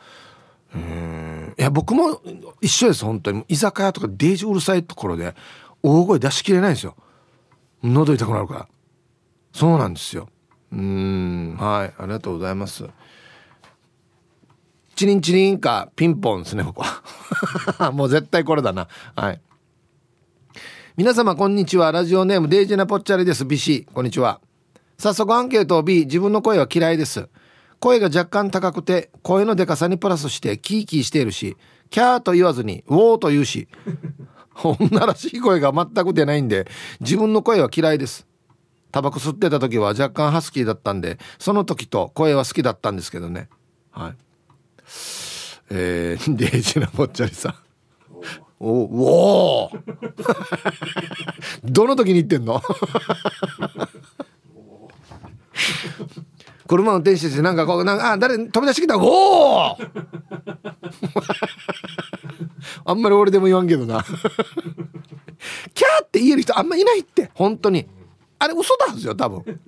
[0.74, 2.20] うんいや僕も
[2.60, 3.44] 一緒です本当に。
[3.48, 5.34] 居酒屋とかデージうるさいところで
[5.82, 6.94] 大声出しきれないんですよ。
[7.82, 8.68] 喉痛くなるから。
[9.52, 10.28] そうなんですよ。
[10.72, 11.56] うん。
[11.58, 11.94] はい。
[11.98, 12.84] ありがとうございます。
[14.94, 16.84] チリンチリンかピンポンですねここ
[17.78, 17.90] は。
[17.92, 18.88] もう絶対これだな。
[19.16, 19.40] はい。
[20.96, 21.90] 皆様こんにちは。
[21.90, 23.44] ラジオネームデイジェナポッチャリです。
[23.44, 24.40] BC こんにちは。
[25.00, 27.28] 早速アンケートを B 自分の声は嫌いです。
[27.78, 31.56] 声が若干高くて声のでかさにプラスしてキーキーしているし
[31.90, 33.68] キャーと言わずにウォーと言うし
[34.64, 36.66] 女らしい声が全く出ないんで
[36.98, 38.26] 自分の声は嫌いです。
[38.90, 43.48] タバコ吸ってた時は若干ハスキーだったんでその時と声は好きだったんですけどね。
[43.92, 44.16] はい。
[45.70, 47.54] えー、デイジナぽっちゃりさん。
[48.58, 49.70] おお
[51.62, 52.60] どの時に言ってんの？
[56.68, 59.76] 車運転しててなんかこうなんかあ誰飛び出してきたおお
[62.84, 64.04] あんまり俺でも言わんけどな。
[65.74, 67.30] キャーって言える人あんまいないって。
[67.34, 67.86] 本当に。
[68.38, 69.60] あれ嘘だはずよ多分。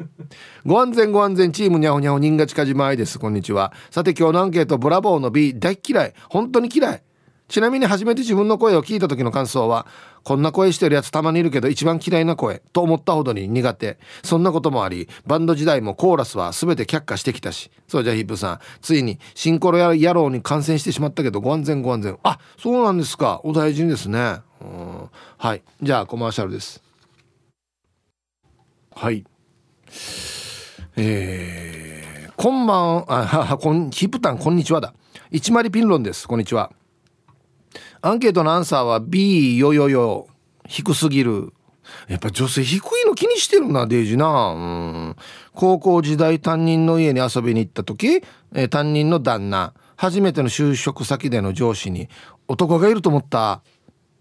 [0.65, 3.19] ご安全ご安全チームにゃほにゃほ人が近島愛です。
[3.19, 3.73] こんにちは。
[3.91, 6.15] さて今日のアンケートブラボーの B 大嫌い。
[6.29, 7.03] 本当に嫌い。
[7.51, 9.87] ちなみに初めて自分の声を聞いた時の感想は
[10.23, 13.99] こんな声してるやつたまにいるけど一番嫌いな声と思ったほどに苦手。
[14.23, 17.73] そんなこともありバンド時代もコーラスは全て却下してきたし。
[17.89, 22.17] そうじゃヒップさんついにシンコロ野郎に感染してしまったけどご安全ご安全。
[22.23, 23.41] あそうなんですか。
[23.43, 24.43] お大事にですね。
[24.61, 25.11] うん。
[25.37, 25.63] はい。
[25.83, 26.81] じゃあコマーシャルです。
[28.95, 29.25] はい。
[30.97, 34.95] えー、こんばんあ こんヒップタンこんにちはだ。
[35.33, 36.29] 一丸ピンロンです。
[36.29, 36.71] こんにちは。
[38.03, 40.27] アンケートのアンサーは B よよよ
[40.67, 41.53] 低すぎる。
[42.09, 44.27] やっぱ女性低いの気にしてるなデイジな。
[44.53, 45.17] うん。
[45.55, 48.23] 高校時代担任の家に遊びに行った時、
[48.55, 49.75] え、担任の旦那。
[49.97, 52.09] 初めての就職先での上司に
[52.49, 53.63] 男がいると思った。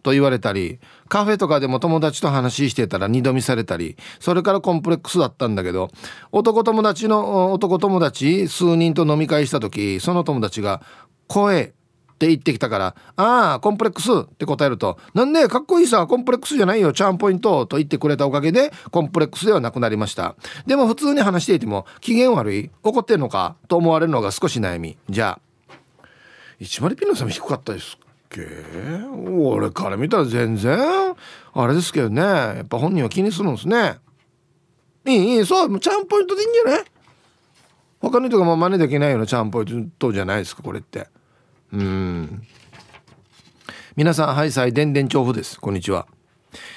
[0.01, 5.89] と言われたりカフェとかでも友達と話してたら二度見されたりそれからコンプレックスだったんだけど
[6.31, 10.81] 男友達の男友達数人と飲み会した時その友達が
[11.27, 11.73] 「声
[12.19, 20.35] って言ってきたから、ああ、コンプレックスって答えると、なんでかっこいいさ、コンプレックスじゃないよ、チャームポイントと言ってくれたおかげで、コンプレックスではなくなりました。
[20.67, 24.97] でも普通に話していても、機嫌悪い怒ってんのかと思われるのが少し悩み。
[25.09, 26.05] じゃあ、
[26.59, 28.45] 1割ピノさん低かったですっけ？
[29.29, 30.77] 俺から見たら全然、
[31.53, 33.97] あれですけどね、やっぱ本人は気にするんですね。
[35.05, 36.83] いい、いい、そう、チャームポイントでいいんじゃない？
[38.01, 41.07] 他の人がまあ真似できないようなチャームポイントじゃないですか、これって。
[41.71, 42.43] うん。
[43.95, 45.59] 皆さんハイサイでんでん調布です。
[45.59, 46.07] こんにちは。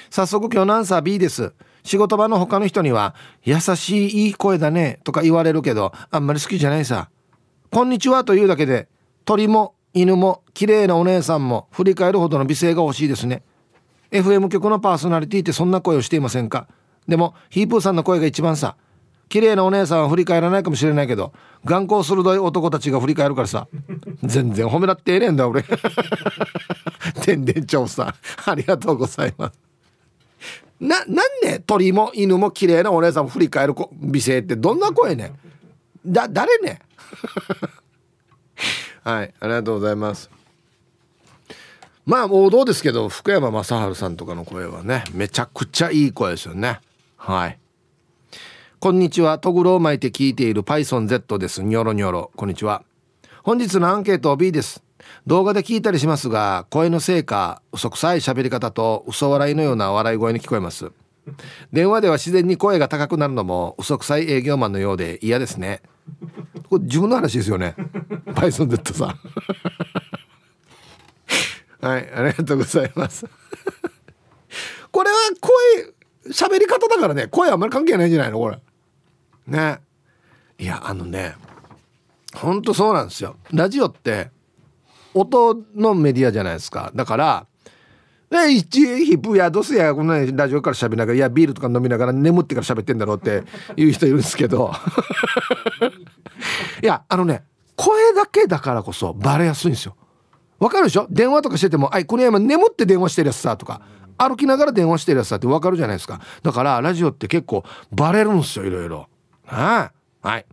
[0.09, 1.53] 早速今日のアンサー B です。
[1.83, 7.09] 仕事場の他の人には優しいいい声だねとか言われるけどあんまり好きじゃないさ。
[7.71, 8.87] こんにちはというだけで
[9.25, 13.41] 鳥も犬も綺麗なお姉さんも振り返るほどの美声が欲しいですね。
[14.11, 16.67] FM 局のパーソナリティってそんな声をしていませんか？
[17.07, 18.75] でもヒープーさんの声が一番さ。
[19.33, 21.33] 綺麗なお姉さんは振り返らないかもしれないけど
[21.65, 23.67] 眼光鋭い男たちが振り返るからさ
[24.21, 25.63] 全然褒めらってええねんだ俺。
[27.25, 28.13] 天然調査。
[28.45, 29.59] ありがとうございます。
[30.79, 34.55] ななんね鳥も犬も綺麗なお姉さんを振り返る美声って。
[34.55, 35.33] どんな声ね
[36.05, 36.79] だ誰ね
[39.03, 40.29] はいありがとうございます。
[42.05, 46.81] まあ王道ですけど福山雅治さんとかの声はねめちゃくちゃいい声ですよね。
[47.17, 47.57] はい。
[48.83, 49.39] こんにちは。
[49.39, 51.63] トグロを巻いて聞いている PythonZ です。
[51.63, 52.33] ニョロニョロ。
[52.35, 52.83] こんにちは。
[53.41, 54.83] 本日のアンケート B です。
[55.25, 60.91] 動画で聞いたりしますが、声のせいか、嘘くさい喋り方と嘘笑いのような笑い声に聞こえます。
[61.71, 65.81] 電話では自然に声が高くなるのも嘘くさい営業マンのようで嫌ですね。
[66.69, 67.75] これ自分の話ですよね。
[68.35, 69.07] PythonZ さん。
[71.87, 73.25] はい、ありがとうございます。
[74.91, 78.39] これは声、喋り方だからね、声あんまり関係ないんじゃないの？
[78.39, 78.59] これ。
[79.47, 79.79] ね。
[80.57, 81.35] いやあのね
[82.35, 83.35] ほんとそうなんですよ。
[83.51, 84.31] ラジオって
[85.13, 86.91] 音のメディアじゃないですか。
[86.95, 87.45] だから
[88.29, 93.43] で一ヒップやどうせやこんなラジオから喋りながらいやビールとか飲みながら眠ってから喋ってんだろうって
[93.79, 94.71] いう人いるんですけど。
[96.81, 97.43] いやあのね
[97.75, 99.95] 声だけだからこそバレやすいんですよ。
[100.59, 101.07] わかるでしょ？
[101.09, 103.81] 電話とかしてても「あいこの山眠って電話してるやつさ」とか
[104.17, 106.21] 歩きながら電話してるやつさってわかるじゃないですか。
[106.43, 109.07] だからラジオって結構バレるんですよいろいろ
[109.53, 109.91] あ
[110.23, 110.45] あはい。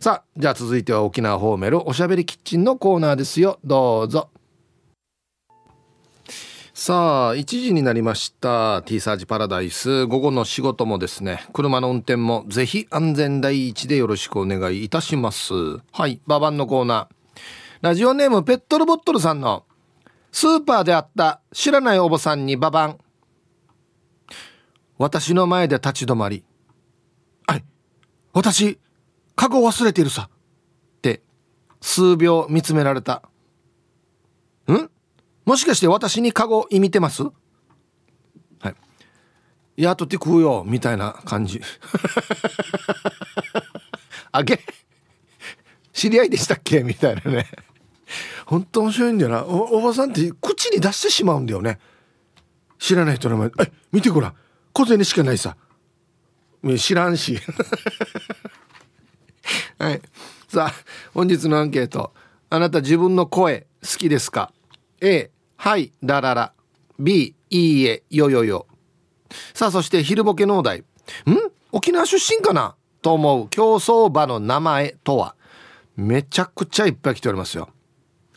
[0.00, 3.58] さあじゃあ続いては沖縄ホーメルおしゃべりキッチンのコーナーですよ。
[3.64, 4.30] どうぞ。
[6.72, 8.82] さあ1時になりました。
[8.82, 10.06] T サージパラダイス。
[10.06, 15.52] 午後の仕事もですね車の運転もぜひ安全第一でよろしくお願いいたします。
[15.92, 17.16] はいババンのコーナー。
[17.82, 19.64] ラジオネームペットルボットルさんの
[20.32, 22.98] スーパーで会った知らないおばさんにババン
[24.98, 26.42] 私の前で立ち止まり
[28.36, 28.78] 私
[29.34, 31.22] カゴ忘れてるさって
[31.80, 33.22] 数秒見つめられた
[34.68, 34.90] ん？
[35.46, 37.22] もしかして私にカゴ意味てます？
[37.22, 37.30] は
[38.68, 38.74] い。
[39.78, 41.62] いや、とって食うよ、みたいな感じ。
[44.32, 44.60] あげ
[45.94, 46.82] 知り合いでしたっけ？
[46.82, 47.46] みたいなね。
[48.44, 49.78] 本当面白いんだよなお。
[49.78, 51.78] おばさんって口に出してしまうんだよね。
[52.78, 54.34] 知らない人の前え、見てごらん。
[54.74, 55.56] 小銭しかないさ。
[56.78, 57.38] 知らんし。
[59.78, 60.00] はい。
[60.48, 60.74] さあ、
[61.14, 62.12] 本日のアンケート。
[62.48, 64.52] あなた自分の声好きですか
[65.00, 66.52] ?A、はいラララ
[66.98, 68.66] B いいえよよよ。
[69.54, 70.84] さあそして昼ボケ農大ん？
[71.72, 72.74] 沖縄出身かな？
[73.02, 75.34] と思う競走馬の名前とは？
[75.96, 77.68] めちゃくちゃいっぱい来ておりますよ。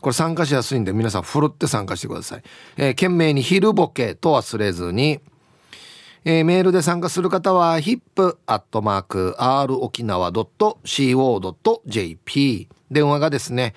[0.01, 2.43] これ参加しやすいんで皆さんふるって参加してください、
[2.77, 5.19] えー、懸命に昼ボケと忘れずに。
[6.25, 13.73] えー、メールで参加する方は hip.r 沖縄 .co.jp 電話がですね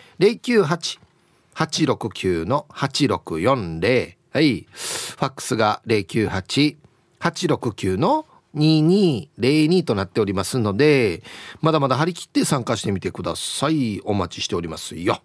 [1.55, 4.66] 098-869-8640はい。
[4.72, 8.24] ファックスが098-869の
[8.55, 11.22] 2202となっておりますので、
[11.61, 14.00] まだまだ張り切って参加してみてください。
[14.05, 15.20] お待ちしておりますよ。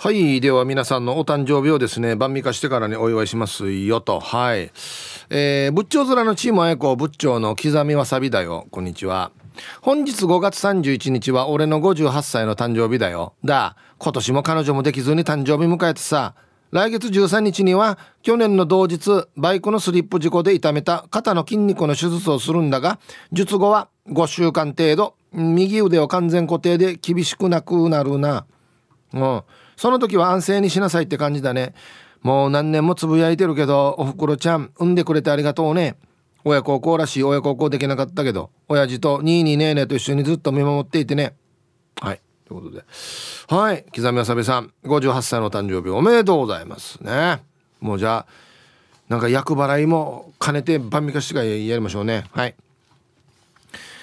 [0.00, 0.40] はい。
[0.40, 4.20] では皆さんのお誕生日をですね、晩味化してからにお祝いしますよと。
[4.20, 4.70] はい。
[5.28, 8.68] えー、仏頂面のチームあやこ仏頂の刻みわさびだよ。
[8.70, 9.32] こんにちは。
[9.82, 13.32] 本日5月31日は俺の58歳の誕生日だよ。
[13.44, 16.36] だ、今年も彼女もできずに誕生日迎えてさ、
[16.70, 23.00] 来月13日には去年の同日バイクのスリップ事故で痛めた肩の筋肉の手術をするんだが
[23.32, 28.44] 術後は5週間程度右腕を完全固定で厳しくなくなるな
[29.14, 29.42] うん
[29.78, 31.72] その時は安静にしなさいって感じだね。
[32.22, 35.94] もう何年もつぶやいてるけどおふくろちゃん産んでくれてありがとうね。
[36.44, 41.36] 親孝行らしい親孝行できなかったけど親父とニーニーネーネーと一緒にずっと見守っていてね。
[42.00, 42.20] はい。
[42.48, 42.84] ということで。
[43.48, 43.84] はい。
[43.94, 47.40] 刻みわさびさん58歳の誕生日おめでとうございますね。
[47.80, 48.32] もうじゃあ
[49.08, 52.24] なんか厄払いも兼ねて晩味化してからやりましょうね。
[52.32, 52.56] はい。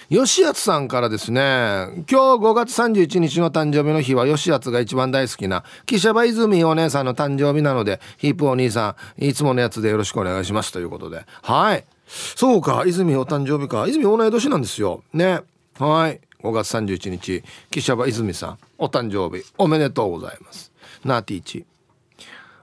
[0.09, 11.25] 吉安さんからですね今日5月31日の誕生日の日は吉安が一番大好きな記者場泉お姉さんの誕生日なのでヒープお兄さんいつものやつでよろしくお願いしますということで。
[11.41, 11.85] はい。
[12.07, 13.87] そうか泉お誕生日か。
[13.87, 15.03] 泉同い年なんですよ。
[15.13, 15.41] ね。
[15.79, 16.21] はい。
[16.43, 19.43] 5月31日記者場泉さんお誕生日。
[19.57, 20.71] おめでとうございます。
[21.03, 21.65] ナーティーチ。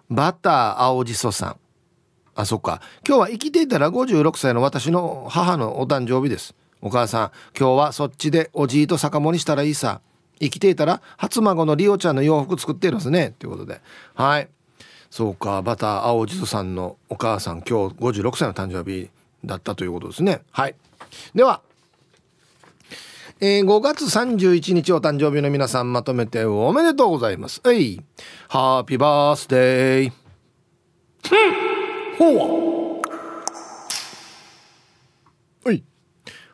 [0.09, 1.57] バター青じそさん。
[2.37, 2.81] あそっか。
[3.07, 6.55] 今日は生きていたら56歳の私の母のお誕生日です。
[6.83, 10.01] お母さん今日はそっちでおじいと酒盛りしたらいいさ。
[10.41, 13.35] 生きていたら初孫のリオちゃんの洋服作っていますね。
[13.39, 13.81] ということで。
[14.15, 14.49] はい。
[15.09, 15.63] そうか。
[15.63, 19.09] バター青じそさんのお母さん今日56歳の誕生日
[19.45, 20.43] だったということですね。
[20.51, 20.75] はい。
[21.35, 21.63] では
[23.41, 27.61] えー、5月31日お誕生日の皆さんまとめておめでとうございます。
[27.67, 28.01] えい。
[28.49, 30.13] ハッピーバースデー。
[32.19, 32.82] ほう。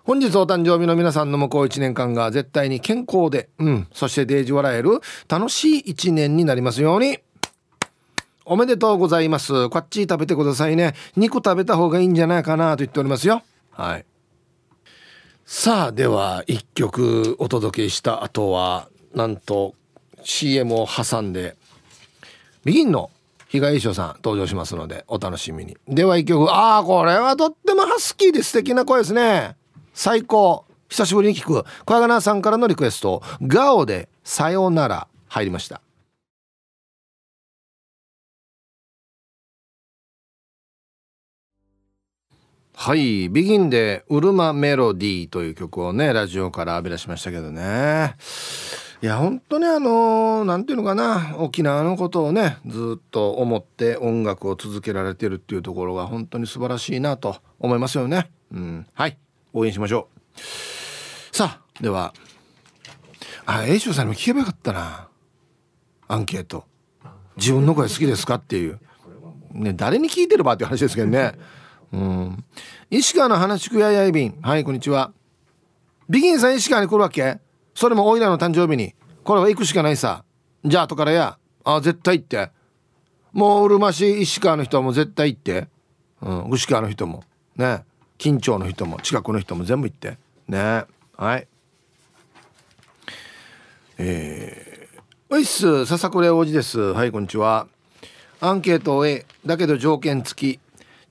[0.09, 7.19] 本日お誕生日の皆さんの向こう1年間が絶対に健康で、うん、そしてデージ笑える楽しい1年になりますように。
[8.47, 9.69] おめでとうございます。
[9.69, 10.95] こっち食べてくださいね。
[11.15, 13.43] 肉食べた方がいいんじゃないかなと言っておりますよ。
[13.73, 14.07] はい。
[15.45, 19.75] さあでは一曲お届けした後はなんと
[20.23, 21.55] CM を挟んで
[22.65, 23.11] ビギンの
[23.49, 29.59] 被害衣装さん登場しますのでお楽しみにでは一曲ああこれはとってもハスキーで素敵な声ですね
[29.99, 30.65] 最高。
[30.89, 35.81] 久しぶりに聞く小柳さんからのリクエスト「ガオでさよなら」入りました。
[42.75, 48.15] はい「ビギンでウルマメロディー」という曲をねラジオから浴び出しましたけどね。
[49.03, 51.35] いや本当にあの何て言うのかな。
[51.39, 58.31] 沖縄のことをねずっと思って音楽を続けられてるっていうところが本当に素晴らしいなと思いますよね。
[58.53, 58.87] うん。
[58.95, 59.19] はい。
[59.53, 60.09] 応援しましょ
[61.33, 61.37] う。
[61.37, 62.15] さあでは
[63.47, 65.09] あ栄翔さんにも聞けばよかったな。
[66.07, 66.65] アンケート。
[67.37, 68.81] 自分の声好きですかっていう。
[69.53, 71.33] ね誰に聞いてればっていう話ですけどね。
[71.93, 72.45] うん。
[72.91, 75.13] 石川の話しくややいびんはいこんにちは。
[76.09, 77.39] ビギンさん石川に来るわけ？
[77.75, 78.95] それもおいらの誕生日に。
[79.25, 80.25] これは行くしかないさ。
[80.65, 81.39] じゃあ後からや。
[81.65, 82.51] あ絶対行って。
[83.33, 85.69] もううるま市石川の人も絶対行って、
[86.23, 87.25] うん、牛川の人も。
[87.57, 87.85] ね。
[88.19, 90.19] 緊張の人も近くの人も全部行って。
[90.49, 90.85] ね。
[91.17, 91.47] はい。
[93.99, 95.01] えー、
[95.31, 95.87] おいっす。
[95.87, 96.81] 笹倉王子です。
[96.81, 97.69] はいこんにちは。
[98.41, 100.61] アンケートを A だけど条件付き。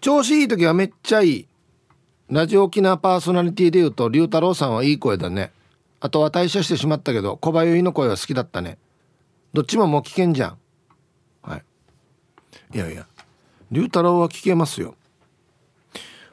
[0.02, 1.48] 調子いい時はめっちゃいい。
[2.30, 5.52] ラジオ沖縄パーソナリティで言うと龍太郎さんはいい声だね。
[6.02, 8.78] あとは退社してしまったけど小林の声は好きだったね。
[9.54, 10.58] どっちももう危険じゃん。
[11.42, 11.64] はい。
[12.76, 13.08] いやいや
[13.72, 14.96] 龍太郎は聞けますよ。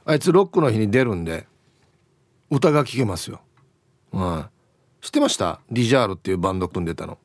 [0.06, 1.46] あいつロックの日に出るんで
[2.50, 3.40] 歌が聴けますよ。
[4.12, 4.44] うん
[5.00, 5.60] 知ってました？
[5.70, 7.18] リジャールっていうバンド組んでたの。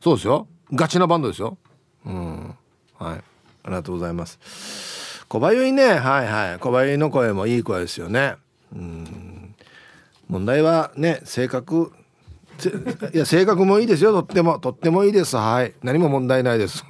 [0.00, 0.46] そうですよ。
[0.72, 1.58] ガチなバンドですよ。
[2.06, 2.56] うん。
[2.98, 3.18] はい。
[3.18, 3.22] あ
[3.66, 5.24] りがとうございます。
[5.28, 5.84] 小林ね。
[5.84, 6.58] はいはい。
[6.58, 8.36] 小林の声もいい声ですよね。
[8.74, 9.54] うん。
[10.28, 11.92] 問題はね性格。
[13.12, 14.12] いや性格もいいですよ。
[14.12, 14.58] とっても。
[14.58, 15.36] とってもいいです。
[15.36, 15.74] はい。
[15.82, 16.82] 何も問題ないです。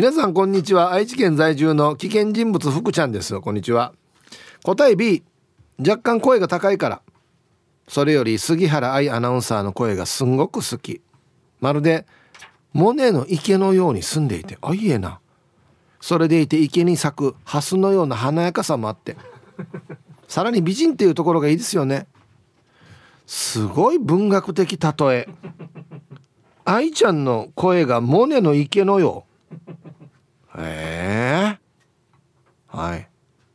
[0.00, 0.94] 皆さんこんにちは。
[0.94, 3.92] 愛知県在住の危険人物福ちゃんですこんにちは。
[4.64, 5.22] 答え B
[5.78, 7.02] 若干声が高いから。
[7.86, 11.02] それより杉原愛アナウンサーの声がすんごく好き。
[11.60, 12.06] まるで
[12.72, 15.20] モネの池のように住んでいてあいえな。
[16.00, 19.18] それでいて池に咲くハスのような華やかさもあって。
[20.28, 22.06] さらに美人っていうところがいいですよね。
[23.26, 25.28] すごい文学的例え。
[26.64, 29.30] 愛ちゃんの声がモネの池のよう。
[30.58, 31.58] へえ
[32.66, 33.08] はい。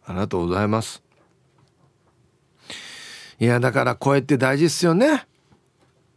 [0.05, 1.03] ありがとうございます。
[3.39, 5.25] いやだから声って大事っすよね。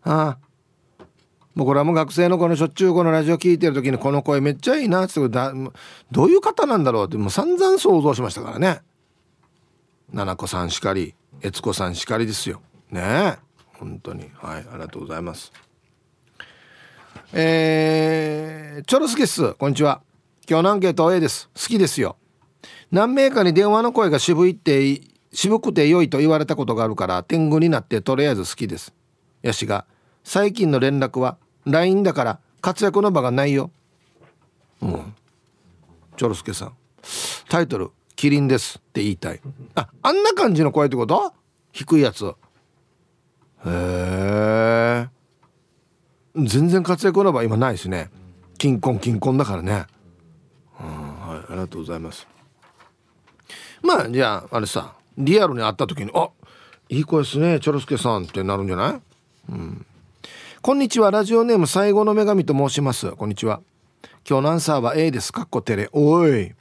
[0.02, 0.38] ああ。
[1.54, 5.52] もうこれはもう学生のこのしょっちゅうこのラジオ聞いてる時にこの声めっちゃいいなってだ
[6.12, 8.80] どういう方なんだろうってもう散々想像しましたからね。
[10.12, 12.62] 七子さんしかり悦子さんしかりですよ。
[12.90, 13.00] ね。
[13.02, 13.38] え
[13.78, 14.30] 本当に。
[14.34, 14.66] はい。
[14.70, 15.52] ありがとうございます。
[17.32, 20.07] えー、チョロスケスこんにちは。
[20.50, 21.50] 今日のアンケート A です。
[21.54, 22.16] 好きですよ。
[22.90, 28.94] 何名かに電話の声が渋いって渋くて良いと言われたことがあるから天狗になってとりあえず好きです。
[29.42, 29.84] やしが
[30.24, 31.36] 最近の連絡は
[31.66, 33.70] LINE だから活躍の場がないよ。
[34.80, 35.14] うん。
[36.16, 36.72] チョロスケさん。
[37.50, 39.42] タイトルキリンですって言いたい。
[39.74, 41.34] ああんな感じの声ってこと？
[41.72, 42.24] 低いやつ。
[42.24, 42.32] へ
[43.66, 45.08] え。
[46.36, 48.08] 全然活躍の場今ないですね
[48.56, 49.84] 金婚金婚だからね。
[51.58, 52.26] りがとうございます。
[53.82, 56.30] まあじゃああれさリアルに会った時に「あ
[56.88, 59.00] いい声ですねチョロスケさん」ってなるんじゃない？
[59.50, 59.86] うん。
[60.60, 63.12] こんにちはラジオネーム最後の女神と申します。
[63.12, 63.60] こんにちは。
[64.28, 65.32] 今日のアンサーは A です。
[65.32, 66.52] かっこテレおい。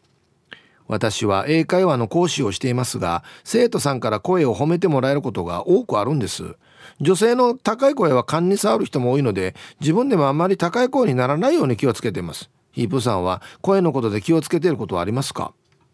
[0.87, 6.55] 私は英会話の講師をしていますが生徒さんから声を褒めてもらえることが多くあるんです。
[7.01, 12.49] 女性の高い声は勘に触る人も多いので自分でもあまり高い声にならないように気をつけています。
[12.77, 15.51] ヒープさんは声のことで気をつけてることはありますか？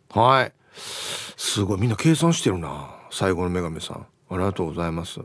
[0.10, 0.52] はい。
[1.38, 1.80] すごい。
[1.80, 2.94] みんな計算してるな。
[3.10, 4.06] 最後の女神さん。
[4.30, 5.22] ありがとうございます。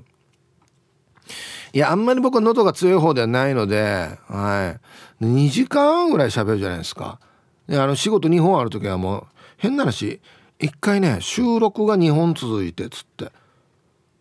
[1.72, 4.78] いやあんまり僕は喉が強い方ではないのでは
[5.20, 5.24] い。
[5.24, 7.18] 2時間ぐらい喋るじゃないですか。
[7.66, 10.20] であの仕事2本ある時はもう変な話
[10.60, 13.32] 一回ね収録が2本続いてつって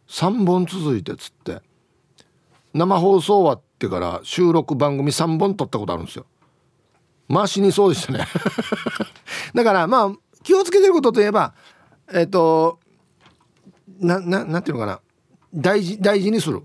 [0.08, 1.62] 3本続いてつって
[2.74, 6.26] 生放送終わってから収録番組3本撮ったことあるんですよ。
[7.32, 8.26] 回しにそうでしたね。
[9.54, 10.12] だからまあ
[10.44, 11.54] 気をつけてることといえば
[12.12, 12.80] えっ、ー、と
[14.00, 15.00] なななんていうのかな。
[15.54, 16.64] 大事大事にする。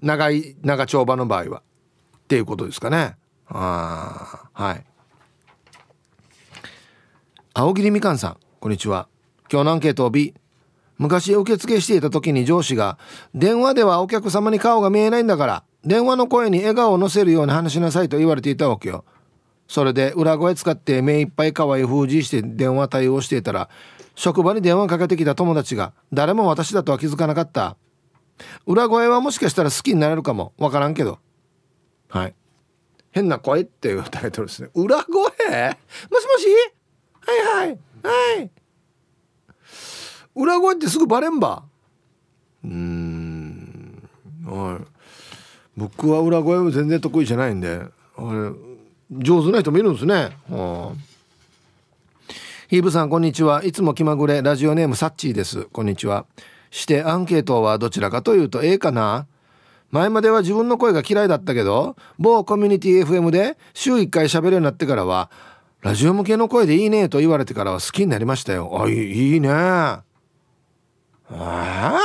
[0.00, 1.60] 長い長丁場の場合は。
[1.60, 1.62] っ
[2.28, 3.16] ていうことですかね。
[3.48, 4.84] あはい。
[7.52, 9.08] 青桐みかんさんこんにちは。
[9.50, 10.34] 今日のアンケートを B
[10.98, 12.98] 昔受付していた時に上司が
[13.34, 19.04] 電話ではお客様に顔が見えないんだから電話の声に笑顔を乗せるように話しなさいと言われていたわけよ。
[19.70, 23.68] それで裏声使って目いっぱい可愛い封じして電話対応していたら
[24.16, 27.76] 職場に電話かけてきた友達が誰も私だとは気づかなかった。
[28.66, 31.20] 裏声はもしかしたら好きになれるかもわからんけど。
[32.08, 32.34] はい。
[33.12, 34.70] 変な声っていうタイトルですね。
[34.74, 35.14] 裏声？
[35.14, 35.46] もしもし？
[37.20, 37.78] はいはい。
[38.38, 38.50] はい。
[40.34, 41.62] 裏声ってすぐバレんば？
[42.64, 44.08] うん。
[44.44, 44.84] はい。
[45.76, 47.68] 僕は裏声は全然得意じゃないんで
[48.16, 48.50] あれ
[49.10, 51.10] 上手な人もいるんですねはあ
[52.68, 56.26] ヒーブさんこんにちはいつも気まぐれラジオネームサッチーですこんにちは
[56.70, 59.26] してアンケートはどちらかというと A かな
[59.90, 65.30] 前までは自分の声が嫌いだったけど某コミュニティ FM で週1回喋るようになってからは
[65.82, 68.82] ラジオ向けの声でいいねと言われてからは好きになりましたよ。
[68.82, 69.48] あ、いいいね。
[69.48, 71.98] えー、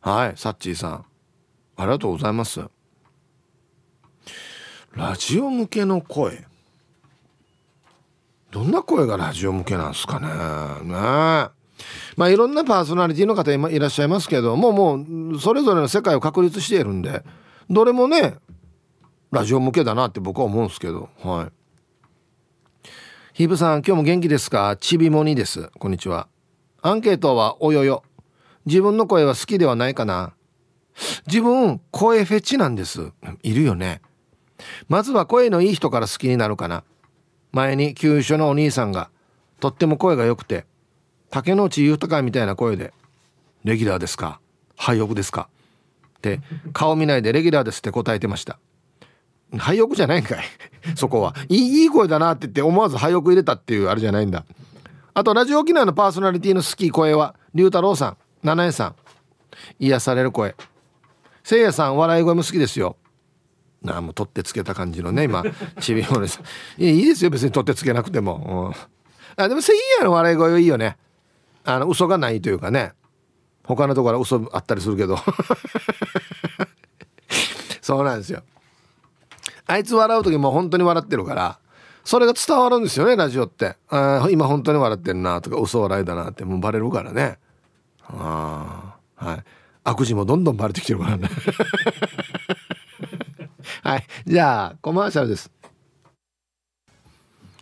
[0.00, 1.04] はい、サッチーさん。
[1.76, 2.60] ありがとうございます。
[4.96, 6.44] ラジオ向けの声。
[8.50, 10.26] どんな声がラジオ向けなんですかね。
[10.88, 10.94] ね
[12.16, 17.22] まあいろんなパーソナリティの方いらっしゃいますけどももうそれぞれの世界を確立しているんで
[17.70, 18.34] どれもね
[19.30, 21.08] ラジオ向けだなって僕は思うんですけど。
[21.22, 22.88] はい。
[23.32, 24.76] ヒーブさん今日も元気ですか？
[24.76, 25.70] ちびもにです。
[25.78, 26.26] こんにちは。
[26.82, 28.02] アンケートはおよよ。
[28.66, 30.34] 自分の声は好きではないかな。
[31.26, 33.12] 自分声フェチなんです。
[33.42, 34.02] いるよね。
[34.88, 36.84] まずは声のいい人から好きになるかな。
[37.52, 39.10] 前に急所のお兄さんが
[39.58, 40.66] とっても声が良くて
[41.30, 42.92] 竹野内豊みたいな声で
[43.64, 44.40] 「レギュラーですか？
[44.76, 45.48] 廃屋ですか?」
[46.18, 46.40] って
[46.72, 48.58] 顔見ないで「レギュラーです」って答えてました。
[49.58, 50.44] 廃屋じゃないんかい。
[50.94, 51.34] そこは。
[51.48, 54.44] いい声だなって言って思わず廃屋入れたっていうあれじゃないんだ。
[55.12, 58.94] あとラジオ沖縄のパーソナリティの好き声は龍太郎さん七重さん。
[59.80, 60.54] 癒される声。
[61.42, 62.96] せいやさん笑い声も好きですよ。
[63.82, 65.42] なあもう取ってつけた感じのね今
[65.80, 66.40] ちびもです
[66.76, 68.74] いいですよ別に取ってつけなくても、
[69.36, 70.96] うん、あでもせいやの笑い声はいいよね。
[71.64, 72.92] あの嘘がないというかね。
[73.64, 75.18] 他のところは嘘あったりするけど。
[77.80, 78.42] そうなんですよ。
[79.66, 81.58] あいつ笑う時も本当に笑ってるから
[82.02, 83.76] それが伝わるんですよねラジオって。
[83.88, 87.38] あ今本当に笑ってるなとか嘘笑いだなってもうバレるからね。
[88.04, 89.44] ああはい。
[89.84, 91.28] 悪事もどんどんバレてきてるからね。
[93.82, 94.06] はい。
[94.26, 95.50] じゃあコマーシャルです。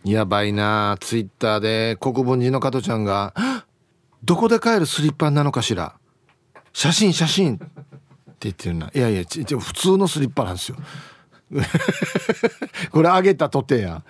[0.04, 0.96] やばいな。
[1.00, 3.34] ツイッターで国分寺の加トちゃんが
[4.24, 5.94] 「どこで買えるスリッパなのかしら？
[6.72, 7.66] 写真写真」って
[8.40, 8.90] 言ってるな。
[8.94, 10.76] いやいや普通のスリッパなんですよ。
[12.92, 14.02] これあげたとてや。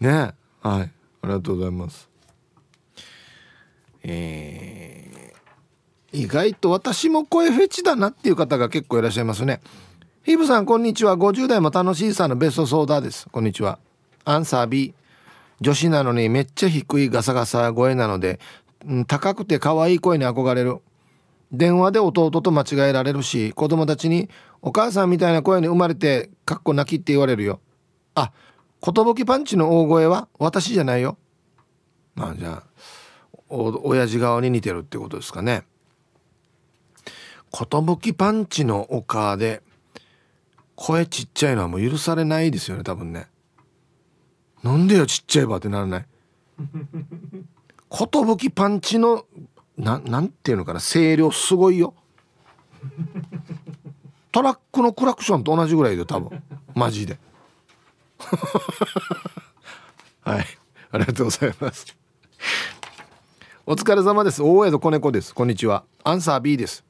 [0.00, 0.34] ね。
[0.62, 0.90] はい。
[1.22, 2.08] ありがとうございます。
[4.02, 9.60] えー、意外と私も声フェチだなっていう方が結構いらっしゃいますね。
[10.24, 11.18] ヒブさんこんにちは。
[11.18, 13.28] 50代も楽しいさんのベストソーダです。
[13.30, 13.78] こんにちは。
[14.24, 14.94] アンサー B
[15.60, 18.40] 女子なのにめっちゃ低いガサガサ声なので、
[18.86, 20.78] うん、高くて可愛い声に憧れる。
[21.52, 24.30] 電話で弟と間違えられるし子供たちに
[24.62, 27.60] 「お母さんみたいな声に生まれてかっこ泣き」って言われるよ。
[28.14, 28.32] あ
[28.80, 31.18] 寿パンチの大声は私じゃないよ。
[32.14, 32.62] まあじゃあ
[33.50, 35.66] お親父側に似てるってことですかね。
[37.52, 39.62] 寿パンチのお母で
[40.76, 43.26] 声ちっちゃいのはもう許されないですよね多分ね。
[44.62, 46.06] なんでよちっちゃいばってならない。
[47.90, 49.24] 寿パンチの
[49.76, 51.94] ななんていうのかな声量すごいよ。
[54.32, 56.42] トラックのクラクションと同じぐらいで多分。
[56.74, 57.18] マジで。
[60.22, 60.46] はい。
[60.90, 61.86] ありがとうございます。
[63.66, 64.42] お疲れ様です。
[64.42, 65.34] 大江戸子猫です。
[65.34, 65.84] こんにちは。
[66.02, 66.84] アンサー B です。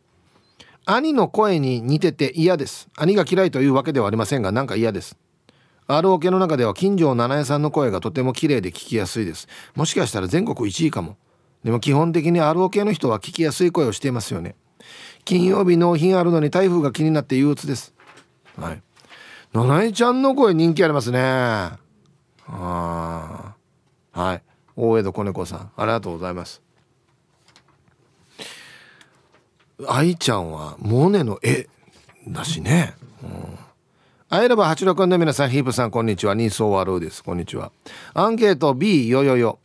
[0.87, 2.89] 兄の声に似てて嫌です。
[2.97, 5.17] 兄が嫌いというわけではありませんがなんか嫌です。
[5.89, 9.49] ROK の中では金城七重さんの声がとても綺麗で聞きやすいです。
[9.75, 11.17] もしかしたら全国1位かも。
[11.63, 14.57] でも基本的に ROK の人は聞きやすい声をしていますよね。
[15.25, 17.95] 金曜日納品あるのに台風が気になって憂鬱です。
[18.59, 18.83] はい。
[19.53, 21.21] 七重ちゃんの声人気ありますね。
[21.21, 21.79] あ
[22.47, 23.55] あ
[24.13, 24.43] はい。
[24.77, 25.71] 大江戸子猫さん。
[25.77, 26.64] ありがとうございます。
[29.89, 31.67] 愛ちゃんはモネの絵
[32.29, 33.59] だしね、うん、
[34.29, 36.35] アイラバ86の皆さんヒープさんこんにちは。
[36.35, 37.25] ニーソーワルーです。
[37.25, 37.73] こんにちは。
[38.15, 39.59] アンケート B よよよ。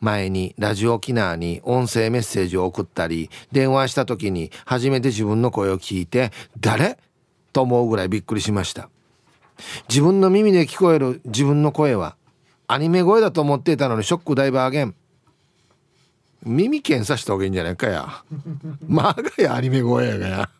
[0.00, 6.30] 前にラジオ沖縄に音声メッセージを送ったり電話した時に初めて自分の声を聞いて
[6.60, 6.96] 誰？
[7.52, 8.88] と思うぐらいびっくりしました。
[9.88, 12.14] 自分の耳で聞こえる自分の声は
[12.68, 14.94] アニメ声だと思っていたのにショックダイバーゲン
[16.44, 18.22] 耳検査した方がいいんじゃないかや。
[18.86, 20.50] まあがやアニメ声やがや。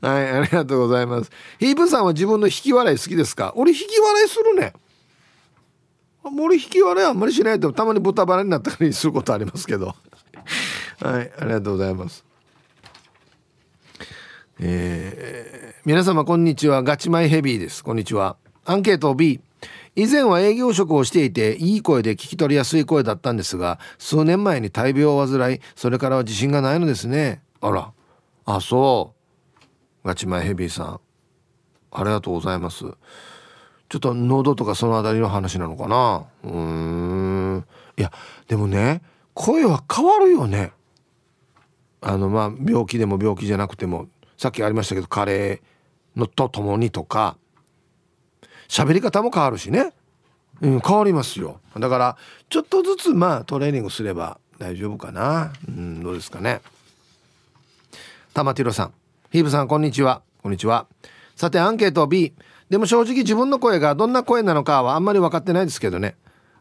[0.00, 1.30] はいありがとうございます。
[1.60, 3.52] ヒープさんは自分の引き笑い好きですか？
[3.56, 4.72] 俺引き笑いするね。
[6.24, 9.94] 俺引き笑いあんまりしないとたまに豚バラになったりすることありますけど。
[11.00, 12.24] はいありがとうございます。
[14.58, 16.82] えー、皆様こんにちは。
[16.82, 17.82] ガチマイヘビーです。
[17.84, 18.36] こんにちは。
[18.64, 19.40] アンケート B
[19.94, 27.42] 以前は営業職をしていていい声で聞き取りやすい声だったんですが数年前に大病を患いそれからは自信がないのですね。
[27.60, 27.92] あら。
[28.44, 29.14] あそ
[29.64, 30.06] う。
[30.06, 31.00] ガチマイヘビーさん。
[31.92, 32.84] ありがとうございます。
[33.88, 36.24] ちょっと喉とかその辺りの話なのかな。
[36.44, 37.64] うん。
[37.98, 38.10] いや
[38.48, 39.02] でもね
[39.34, 40.72] 声は変わるよね。
[42.00, 47.36] あのまあ病気でも病気じゃなくてもさっきありましたけどカレーのとともにとか
[48.72, 49.92] 喋り方も変わるしね、
[50.62, 51.60] うん、変わりますよ。
[51.78, 52.16] だから
[52.48, 55.52] ちょっとずつまあトレーニングすれば大丈夫かな。
[55.68, 56.62] うんどうですかね。
[58.32, 58.94] 玉ティロさん。
[59.30, 60.22] ヒーブさんこんにちは。
[60.42, 60.86] こんにちは。
[61.36, 62.32] さてアンケート B
[62.70, 66.16] でも正直自分の声がどんな声なのかはあんまり分かってないですけどね。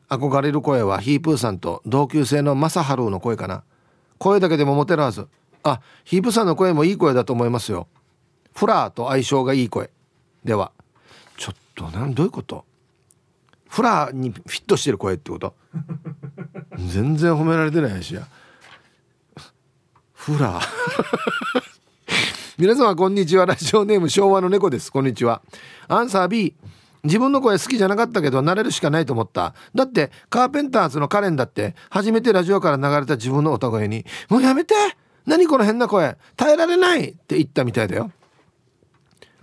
[0.09, 3.63] 憧れる声はヒープーさんと同級生のマサハルの声かな。
[4.17, 5.29] 声だけでもモテるはず。
[5.63, 7.87] あヒープさんの声もいい声だと思いますよ。
[8.53, 9.89] フラーと相性がいい声。
[10.43, 10.73] では
[11.75, 12.65] ちょっとなんどういうこと？
[13.69, 15.55] フラーにフィットしてる声ってこと？
[16.77, 18.13] 全然褒められてないし。
[18.15, 18.27] や
[20.13, 20.59] フラ。
[20.59, 20.63] ー
[22.57, 23.45] 皆様こんにちは。
[23.45, 24.91] ラジオネーム昭和の猫です。
[24.91, 25.41] こんにちは。
[25.87, 26.55] アンサー B
[27.03, 29.55] 自分の声好きじゃなかったけど慣れるしかないと思った。
[29.73, 34.75] だってカーペンターズのカレンだって初めてラジオから流れた自分の歌声に「もうやめて。
[35.25, 36.17] 何この変な声。
[36.35, 38.11] 耐えられない!」って言ったみたいだよ。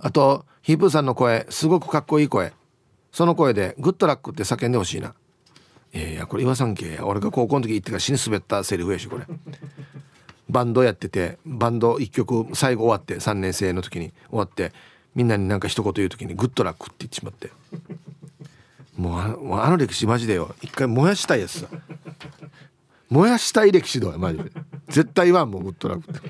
[0.00, 2.52] あとヒープーさんの声すごくかっこいい声。
[3.10, 5.14] その声で「グッドラック」って叫んでほしいな。
[5.94, 9.24] いやいやこれ岩さん系俺が高校の時言ってから死に滑ったセリフやしこれ。
[10.50, 14.74] バンドやっててバンド1曲最後終わって3年生の時に終わって
[15.14, 17.50] みんなになんか一言言う時に「グッドラック」って言ってしまって。
[18.94, 20.54] もうあの歴史マジでよ。
[20.60, 21.66] 一回燃やしたいやつさ。
[23.08, 24.50] 燃やしたい歴史だよマジで。
[24.88, 26.28] 絶対言わんもんグッドラックって。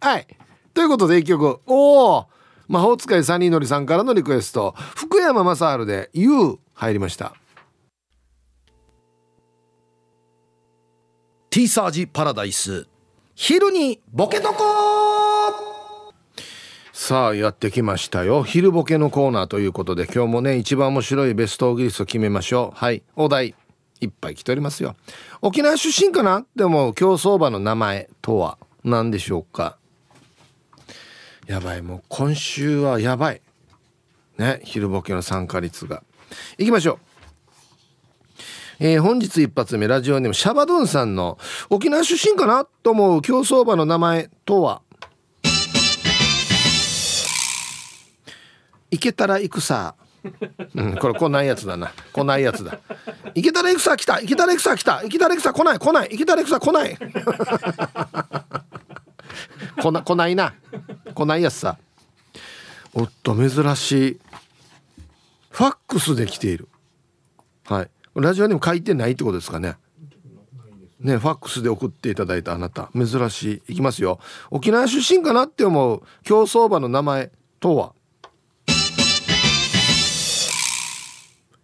[0.00, 0.26] はい。
[0.74, 1.60] ということで一曲。
[1.66, 2.26] おお
[2.68, 7.34] 魔法使いサニーのりさんからのリクエスト福山雅治で「YOU」入りました。
[11.50, 12.86] ティーサージパラダイス。
[13.34, 16.14] 昼にボケとこ
[16.92, 18.44] さあやってきましたよ。
[18.44, 22.78] 昼ボケのコーナーということで今日もね一番面白いベストオーギリスト決めましょう。
[22.78, 23.02] はい。
[23.16, 23.54] お題
[24.00, 24.96] いっぱい来ておりますよ。
[25.40, 26.46] 沖縄出身かな？
[26.56, 29.78] でも競走馬の名前とは何でしょうか？
[31.46, 33.40] やばいもう今週はやばい。
[34.38, 36.02] ね昼ボケの参加率が。
[36.56, 36.98] いきましょう。
[38.78, 41.38] えー、本日一発目ラジオネームシャバドゥンさんの
[41.70, 44.82] 沖縄出身かなと思う競走馬の名前とは？
[48.90, 49.94] 行けたら行くさ。
[50.74, 51.92] うん、これ来ないやつだな。
[52.12, 52.78] 来ないやつだ。
[53.34, 54.20] 行けたら行くさ来た。
[54.20, 54.96] 行けたら行くさ来た。
[55.02, 56.08] 行けたら行くさ来ない来ない。
[56.10, 56.96] 行けたら行くさ来ない。
[59.82, 60.54] 来な来ないな。
[61.12, 61.78] 来ないやつさ。
[62.94, 64.20] おっと珍しい。
[65.50, 66.68] ファックスで来ている。
[67.64, 67.90] はい。
[68.14, 69.76] ラジオにも書いてないってことですかね。
[71.00, 72.90] ねファックスで送っていただいたあなた。
[72.94, 73.72] 珍しい。
[73.72, 74.18] いきますよ。
[74.50, 77.92] 沖縄出身かなって思う競走馬の名前とは？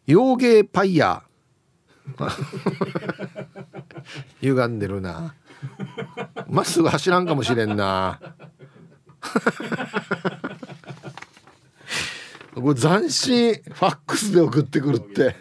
[0.07, 2.09] 洋芸パイヤー。
[4.41, 5.35] 歪んでるな。
[6.49, 8.21] まっすぐ走らんかもしれんな。
[12.55, 15.37] これ斬新ファックスで送ってくるって。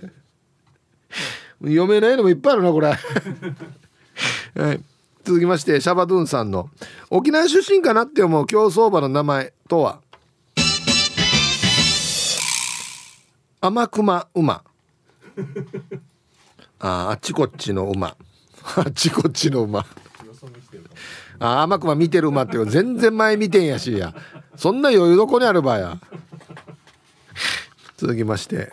[1.62, 2.96] 読めないのもいっぱいあるなこれ、 は
[4.74, 4.80] い、
[5.24, 6.70] 続きましてシャバドゥンさんの
[7.10, 10.02] 沖縄出身かなって思う競走馬の名前とは？
[13.60, 14.64] 天熊馬。
[16.80, 18.16] ああっちこっちの馬。
[18.76, 19.84] あっちこっちの馬。
[21.40, 24.14] あ天熊見てる馬っていう全然前見てんやしや。
[24.56, 26.00] そんな余裕どこにあるばや。
[27.98, 28.72] 続きまして。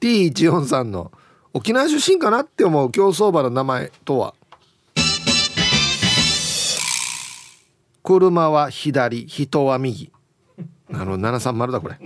[0.00, 1.12] T143 の
[1.52, 4.34] 沖縄出身かなって思う競走馬の名前とは？
[8.02, 10.12] 車は左人は右。
[10.92, 11.98] あの730だこれ。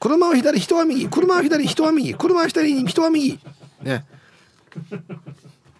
[0.00, 1.08] 車は左人は右。
[1.08, 2.14] 車は左人は右。
[2.14, 3.38] 車は左人は右。
[3.82, 4.04] ね。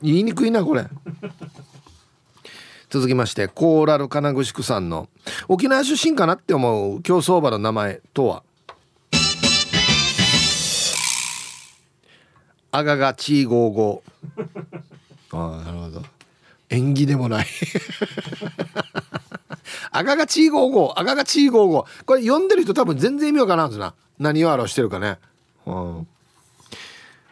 [0.01, 0.87] 言いにくいなこれ。
[2.89, 5.09] 続きましてコーラル金具宿さんの
[5.49, 8.43] 沖縄出身かなって思う競走馬の名前とは？
[12.71, 15.37] あががちーゴーゴー。
[15.37, 16.03] ああなるほど。
[16.69, 17.47] 縁起でもない。
[19.91, 21.01] あががちーゴーゴー。
[21.01, 22.05] あががちーゴーゴー。
[22.05, 23.95] これ読んでる人多分全然意味わからんすな。
[24.19, 25.19] 何を表してるかね、
[25.67, 26.07] うん、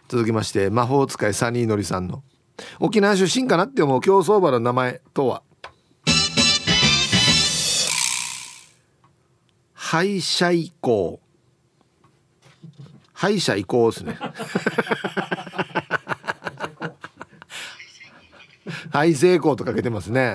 [0.09, 2.23] 続きまして魔法使いサニーのりさんの。
[2.81, 5.43] 沖縄出身かなって思う競走馬の名前とは？
[9.73, 11.21] 敗者以降。
[13.13, 14.19] 敗者移行ですね。
[18.91, 20.35] はい成功とかけてますね。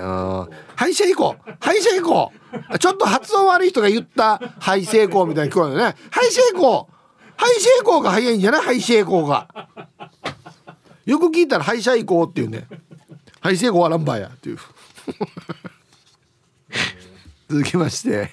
[0.76, 1.36] 敗者移行。
[1.60, 2.32] 敗者移行。
[2.80, 5.96] ちょっと発音悪い人が言った敗成功みたいに聞こえるね。
[6.12, 6.90] 敗者移行。
[7.38, 8.62] 敗者移行が早いんじゃない？
[8.62, 9.48] 敗者移行が。
[11.06, 12.68] よく聞いたら敗者移行っていうね。
[13.42, 14.58] 敗成功はランバーやっていう。
[17.50, 18.32] 続きまして、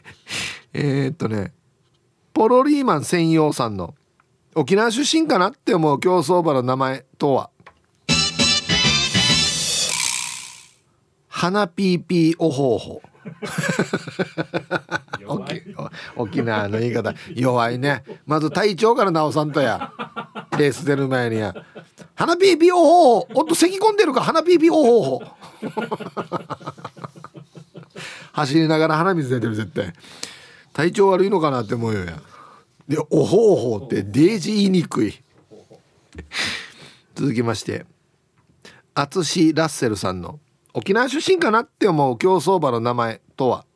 [0.73, 1.53] えー、っとね、
[2.35, 3.95] ポロリーマン専用さんの
[4.55, 7.51] 沖縄出身かなって思う競走馬の名前とは？
[11.29, 13.03] 花ピーピーおほうほ。
[16.17, 17.15] 沖縄の言い方。
[17.35, 18.03] 弱いね。
[18.27, 19.93] まず体調から直さんとや。
[20.59, 21.55] レース出る前にや
[22.17, 25.23] 花ピーピーおほほおっと咳込んでるか花ピーピーおほほ
[28.33, 29.93] 走りながら鼻水出てる絶対。
[30.73, 32.21] 体調悪いのかなって思うよや。
[32.89, 35.15] でおほおほってデージ言いにくい。
[37.15, 37.85] 続きまして。
[38.95, 40.41] 淳ラッセルさんの
[40.73, 43.67] 沖縄出身かなって思う競走馬の名前とは？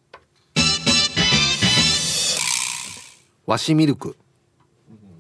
[3.44, 4.16] ワシミルク。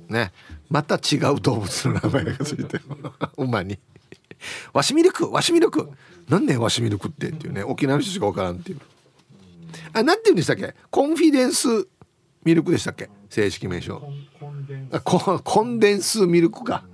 [0.08, 0.32] ね。
[0.70, 2.82] また違う動物の名前がついてる。
[3.36, 3.78] 馬に。
[4.72, 5.90] ワシミルクワシミルク
[6.28, 7.62] なんでワシミルクってっていうね。
[7.64, 8.80] 沖縄の人しか分からんっていう。
[9.92, 10.74] あなんて言うんでしたっけ？
[10.90, 11.66] コンフィデンス
[12.44, 13.10] ミルクでしたっけ？
[13.28, 14.00] 正式名称。
[14.38, 14.50] コ
[15.62, 16.84] ンデンスミルクか。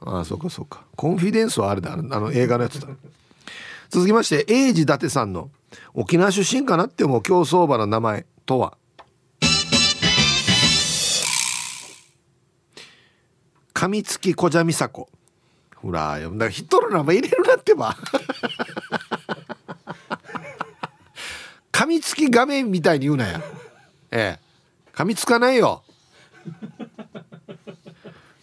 [0.00, 0.84] ああそうかそうか。
[0.94, 1.94] コンフィデンスはあれだ。
[1.94, 2.88] あの映画のやつだ。
[3.88, 5.50] 続きまして英治伊達さんの
[5.94, 8.76] 沖縄出身かなって思う競走馬の名前とは？
[13.84, 15.08] 上月小蛇美佐子
[15.76, 17.94] ほらだから人の名前入れるなってば。
[21.70, 23.42] 噛みつき画面みたいに言うなや。
[24.10, 24.44] ええ。
[24.94, 25.84] 噛みつかないよ。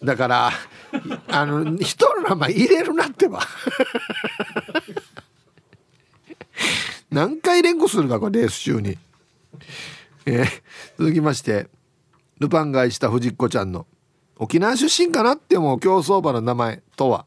[0.04, 0.52] だから
[1.28, 3.40] あの人の名前入れるなってば。
[7.10, 8.96] 何回連呼するかこれレース中に、
[10.26, 10.46] えー、
[10.98, 11.68] 続きまして
[12.38, 13.88] ルパンが愛した不二子ちゃんの。
[14.38, 17.26] 沖縄出身かなって思う競走馬の名前とは？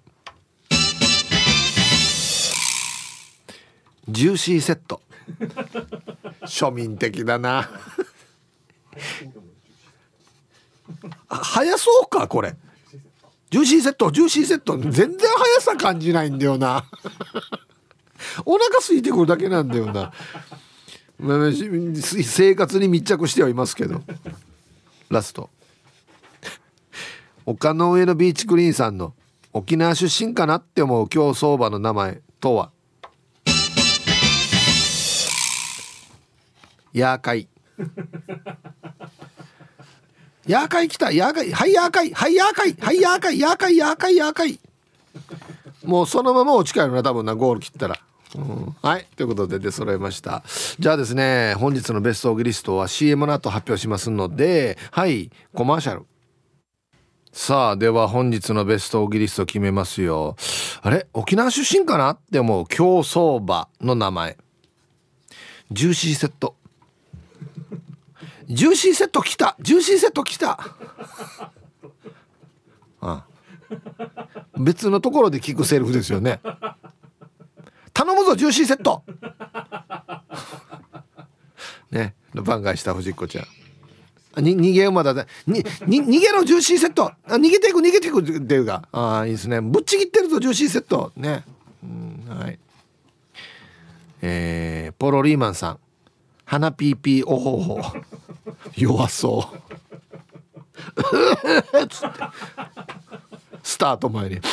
[4.10, 5.02] ジューシーセット。
[6.44, 7.70] 庶民的だな。
[11.28, 12.56] 早そうかこれ。
[13.50, 14.12] ジューシーセット。
[14.12, 14.78] ジューシーセット。
[14.78, 16.86] 全然速さ感じないんだよな。
[18.46, 20.12] お腹空いてくるだけなんだよな。
[22.24, 24.02] 生活に密着してはいますけど。
[25.10, 25.50] ラスト。
[27.46, 29.14] 丘の上のビーチクリーンさんの
[29.54, 32.72] 沖縄出身かなって思う競走馬の名前とは？
[36.94, 37.48] ヤーカイ。
[40.48, 41.12] ヤーカイ来た。
[41.12, 41.52] ヤーカイ。
[41.52, 42.12] はいヤーカイ。
[42.14, 42.74] はいヤーカイ。
[42.80, 43.40] はいヤーカイ。
[43.40, 44.60] ヤーカイヤーカイヤーカイ。
[45.84, 48.00] もうそのまま落ち帰るな多分なゴール切ったら、
[48.36, 49.08] うん、はい。
[49.16, 50.44] ということで出揃えました。
[50.80, 55.30] じゃあですね本日のベストオギリストは CM の後発表しますのではい。
[55.54, 56.06] コマーシャル。
[57.38, 60.38] さあ、では本日のベストオギリスト決めますよ。
[60.82, 61.06] あれ？
[61.12, 62.12] 沖縄出身かな？
[62.12, 64.38] って思う競走馬の名前。
[65.70, 66.56] ジューシーセット。
[68.48, 70.52] ジューシーセット来たジューシーセット来た
[73.02, 73.26] ああ
[74.58, 76.40] 別のところで聞くセリフですよね。
[77.92, 79.04] 頼むぞジューシーセット
[81.92, 83.46] ね、ルパン返した藤子ちゃん。
[84.38, 85.14] に逃げ馬だ
[85.48, 87.06] にに逃げろジューシーセット。
[87.06, 88.22] あ逃げていく逃げていく。
[88.22, 88.88] っていうか。
[88.92, 89.62] ああいいですね。
[89.62, 91.12] ぶっちぎってるぞジューシーセット。
[91.16, 91.44] ね。
[91.84, 92.60] うんはい。
[94.22, 95.80] えー、ポロリーマンさん。
[96.46, 97.82] 花ピーピーおほほ。
[98.76, 99.58] 弱そう。
[101.90, 102.20] つって。
[103.64, 104.40] スタート前に。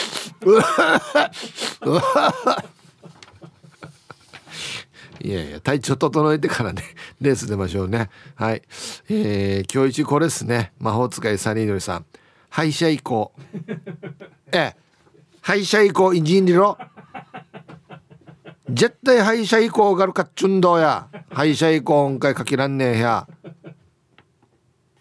[5.24, 6.82] いやいや体調整えてからね
[7.20, 8.10] レース出ましょうね。
[8.34, 8.62] はい。
[9.08, 10.72] えー、今日一これですね。
[10.80, 12.04] 魔法使いサニードリさん。
[12.50, 13.32] 廃車移行
[14.52, 14.76] ええ。
[15.40, 16.76] 廃車移行インジンリロ。
[18.68, 21.06] 絶対廃車移行がるかっちゅんどうや。
[21.30, 23.28] 廃車移行今回かけらんねえや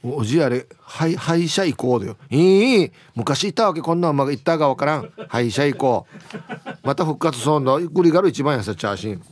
[0.03, 2.17] おじあれ廃廃車移行だよ。
[2.29, 5.11] いい昔いたわけこんな馬がいったかわからん。
[5.29, 6.05] 廃車移行
[6.83, 9.23] また復活そうだグリガル一番やさチャーシン。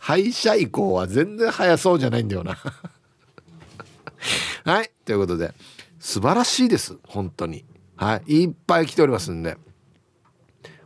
[0.00, 2.56] 廃車移行は全然早そうじゃないんだよな。
[4.64, 5.54] はいということで
[5.98, 7.64] 素晴らしいです本当に。
[7.96, 9.56] はいいっぱい来ておりますんで。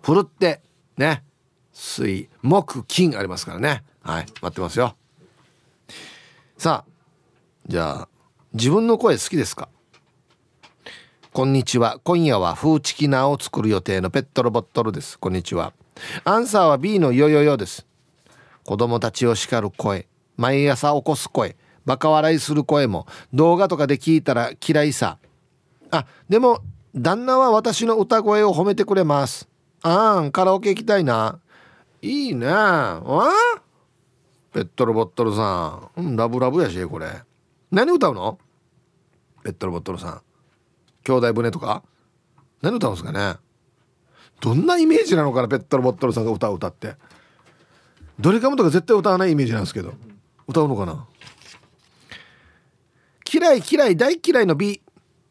[0.03, 0.63] ふるって
[0.97, 1.25] ね
[1.73, 3.85] 水木金ありますからね。
[4.03, 4.97] はい待ってますよ。
[6.59, 6.91] さあ
[7.67, 8.09] じゃあ
[8.55, 9.69] 自分の声好きですか？
[11.35, 11.99] こんにちは。
[12.05, 15.19] 今夜は風チキナーを作る予定のペットロボットルです。
[15.19, 15.73] こんにちは。
[16.25, 17.87] アンサーは B のヨヨヨです。
[18.67, 20.07] 子供たちを叱る声。
[20.37, 21.57] 毎朝起こす声。
[21.87, 23.07] バカ笑いする声も。
[23.33, 25.17] 動画とかで聞いたら嫌いさ。
[25.91, 26.61] あでも
[26.95, 29.49] 旦那は私の歌声を褒めてくれます。
[29.81, 31.41] あんカラオケ行きたいな。
[32.03, 32.47] いいね。
[32.47, 33.33] あ。
[34.53, 37.07] ペットロボットルさん、うん、ラブラブやしこれ。
[37.71, 38.39] 何歌うの？
[39.43, 40.21] ペットロボットルさん。
[41.05, 41.83] 兄弟船とか？
[42.61, 43.37] 何歌うんですかね？
[44.41, 45.49] どんなイメージなのかな？
[45.49, 46.97] ペットロボットルさんが歌を歌って。
[48.21, 49.95] ドリカムとか絶対歌わないイメージなんですけど。
[50.47, 51.07] 歌うのかな？
[53.33, 54.83] 嫌い嫌い大嫌いの B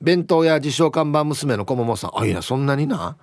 [0.02, 2.12] 弁当や自称看板娘の子ももさん。
[2.20, 3.18] あいやそんなにな。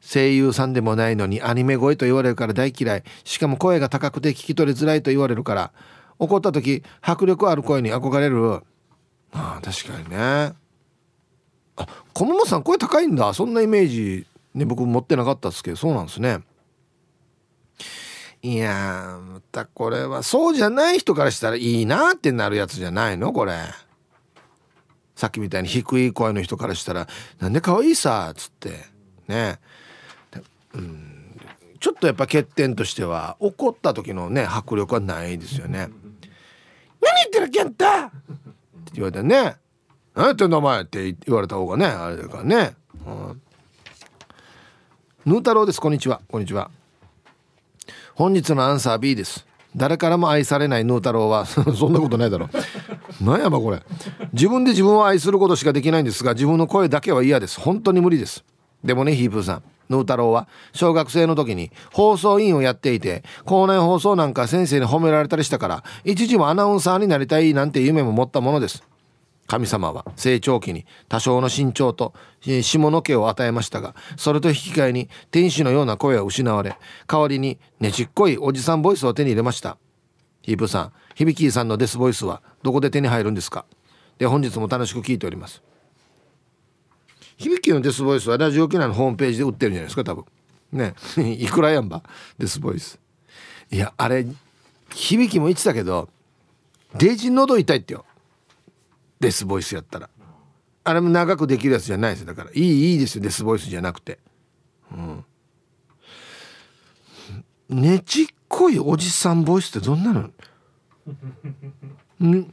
[0.00, 3.02] 声優さんでもないのにアニメ声と言われるから大嫌い。
[3.24, 5.72] しかも声が高くて聞き取りづらいと言われるから。
[6.18, 8.54] 怒った時迫力ある声に憧れる。
[8.54, 8.62] あ
[9.32, 10.52] あ確かにね。
[11.76, 13.34] あ小桃さん声高いんだ。
[13.34, 16.40] そんなイメージね僕持ってなかったですけどそうなんですね。
[18.42, 23.32] いやまたこれはそうじゃない人からしたらいいなってなるやつじゃないの？
[23.32, 23.54] これ。
[25.16, 27.08] さっきみたいに低い声の人からしたら
[27.40, 28.84] 「なんで可愛いさ」っつって。
[29.28, 29.58] ね。
[30.74, 31.10] うん。
[31.80, 35.88] ちょっとやっぱ欠点としては怒った時のね迫力はないですよね。
[35.88, 38.06] 何言ってる健太！
[38.06, 39.56] って言われてね
[40.14, 42.74] 「何言ってんだお前」って言われた方がねあれだからね。
[43.06, 43.40] うん、
[45.26, 46.20] ヌー太郎ですこんにちは。
[46.28, 46.70] こんにちは。
[48.14, 49.46] 本日のアンサー B です。
[49.76, 52.48] 誰からも愛されないヌー太郎は そんなことないだろ
[53.20, 53.82] 何やばこれ。
[54.32, 57.60] 自分で自分を愛することしかできないんですが自分の声だけは嫌です。
[57.60, 58.44] 本当に無理です。
[58.84, 59.62] でもねヒープーさん。
[59.88, 68.82] ヌー太郎は小学生の時に放送委員をやっていて校内放送なんか先生に褒められたりしたから一時もアナウンサーになりたいなんて夢も持ったものです。
[69.46, 79.76] 神様は成長期に多少の身長と下の毛を与えましたがそれと引き換えに天使のような声は失われ代わりにねちっこいおじさんボイスを手に入れました。
[80.42, 83.64] ヒープさん響さんのデスボイスはどこで手に入るんですか？
[84.18, 85.62] で本日も楽しく聞いております。
[87.36, 90.24] 響きのデスボイスはラジオ機内のホームページで売ってるんじゃないですか多分。
[90.72, 90.94] ね。
[91.38, 92.02] いくらやんば
[92.38, 92.98] デスボイス。
[93.70, 94.26] いやあれ
[94.92, 96.08] 響きも言ってたけど
[96.94, 98.04] デイジン喉痛いってよ。
[99.24, 100.10] デスボイスやったら。
[100.86, 102.26] あれも長くできるやつじゃないです。
[102.26, 103.22] だからいいいいですよ。
[103.24, 104.18] デスボイスじゃなくて。
[104.92, 105.24] うん。
[107.70, 110.30] ねちっこいおじさんボイスってどんなの？
[112.20, 112.46] み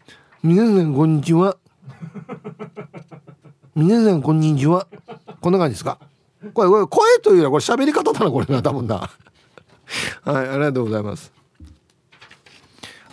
[0.43, 1.57] 皆さんこんにちは。
[3.75, 4.87] 皆さんこんにちは。
[5.41, 5.99] こんな感じですか？
[6.53, 9.09] これこれ声というよりはこれ喋り方だなこれな多分な。
[10.23, 11.31] はいありがとうございます。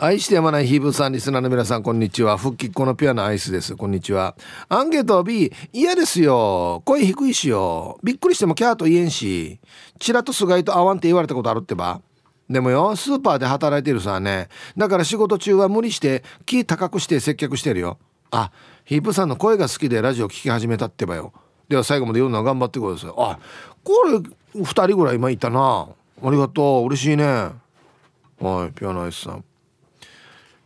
[0.01, 2.37] 愛してやまないヒーブさんリスナーの皆さんこんにちは。
[2.37, 3.75] 復帰っ子のピアなアイスです。
[3.75, 4.37] こんにちは。
[4.69, 6.83] アンケート B 嫌ですよ。
[6.85, 7.99] 声低いしよ。
[8.05, 9.59] びっくりしてもキャーと言えんし。
[9.99, 12.01] チラとスガイと合わんって言われたことあるってば。
[12.49, 14.49] でもよスーパーで働いてるさね。
[14.77, 17.99] だから仕事中は無理して気高くして接客してるよ。
[18.31, 18.53] あ
[18.85, 21.33] ヒープさんの声が好きでラジオ聴き始めたってばよ。
[21.69, 23.11] では最後まで読むのは頑張ってください。
[23.17, 23.37] あ
[23.83, 24.19] これ
[24.63, 25.89] 2人ぐらい今いたな。
[26.23, 26.87] ありがとう。
[26.87, 27.25] 嬉しいね。
[27.25, 29.45] はいピアノアイスさん。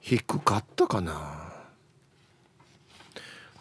[0.02, 1.12] 低かったかな。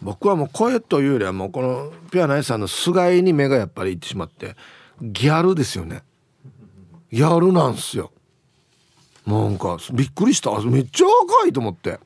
[0.01, 4.55] 僕はもう声というよりはもうこのピアノエさんの菅井に目がやっぱりいってしまって
[4.99, 6.01] ギャルですよね。
[7.11, 8.11] ギャルなんすよ。
[9.27, 10.59] なんかびっくりした。
[10.61, 11.99] めっちゃ若いと思って。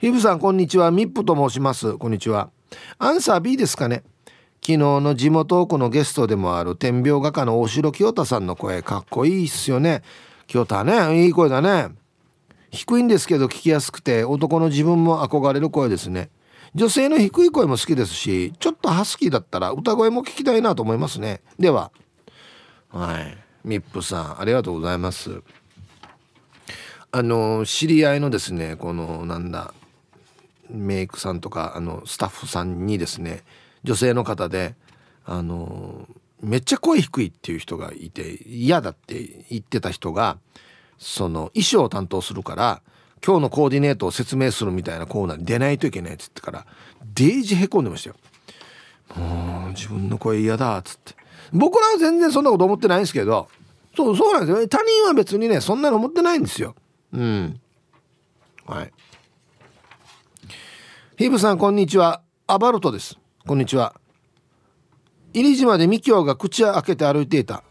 [0.00, 0.90] ヒブさんこんにちは。
[0.90, 1.98] ミップと申します。
[1.98, 2.50] こんにちは。
[2.98, 4.02] アンサー B ですかね。
[4.62, 10.02] 昨日の地元区のゲストでもある天描画家の大城清田さんの声かっこいいっすよね。
[10.46, 11.90] 清田ねいい声だね。
[12.76, 16.30] 低いんですけど聞きやすくて男の自分も憧れる声ですね。
[16.74, 21.40] 女性の低い声も好きですしちょっとハスキーだったら歌声も聞きたいなと思いますね。
[21.58, 21.90] では
[22.90, 23.38] はい。
[23.64, 25.42] ミップさんありがとうございます。
[27.12, 29.72] あの知り合いのですねこのなんだ
[30.68, 33.42] メイクさんとかあのスタッフさんにですね
[33.84, 34.74] 女性の方で
[35.24, 36.06] あの
[36.42, 40.38] めっちゃ声低いっていう人がいて嫌だって言ってた人が
[40.98, 42.82] その衣装を担当するから
[43.24, 46.66] 今日のコーディネートを説明するみたいなコーナーに出ないといけないっつってから
[47.14, 48.16] デージへこんでましたよ。
[49.14, 51.14] もう自分の声嫌だっつって。
[51.52, 53.48] 僕らは全然そんなこと思ってないんですけど
[53.96, 54.68] そうそうなんですよ。
[54.68, 56.74] 他人は別にねそんなの思ってないんですよ。
[57.12, 57.60] うん。
[58.66, 58.92] はい。
[61.16, 62.20] ヒブさんこんにちは。
[62.46, 63.18] アバルトです。
[63.46, 63.94] こんにちは。
[65.32, 67.62] 入島でミキョウが口を開けて歩いていた。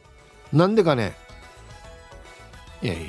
[0.52, 1.16] なんでかね
[2.82, 3.04] いやいや。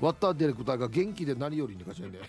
[0.00, 2.18] ワッターディレクターが元気で何よりにかしらね。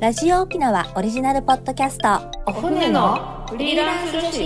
[0.00, 2.08] ラジオ沖縄オリジナルポッドキャスト。
[2.46, 4.38] お船のフリーランス女子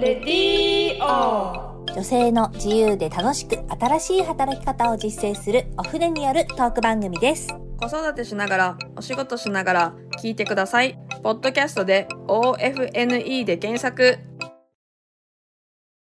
[0.00, 7.48] レディオ女性の自由で楽しく新しい働き方を実践するお船によるトーク番組です。
[7.78, 10.98] 子育てしながらお仕事しながら聞いてください。
[11.22, 14.18] ポッドキャストで OFNE で検索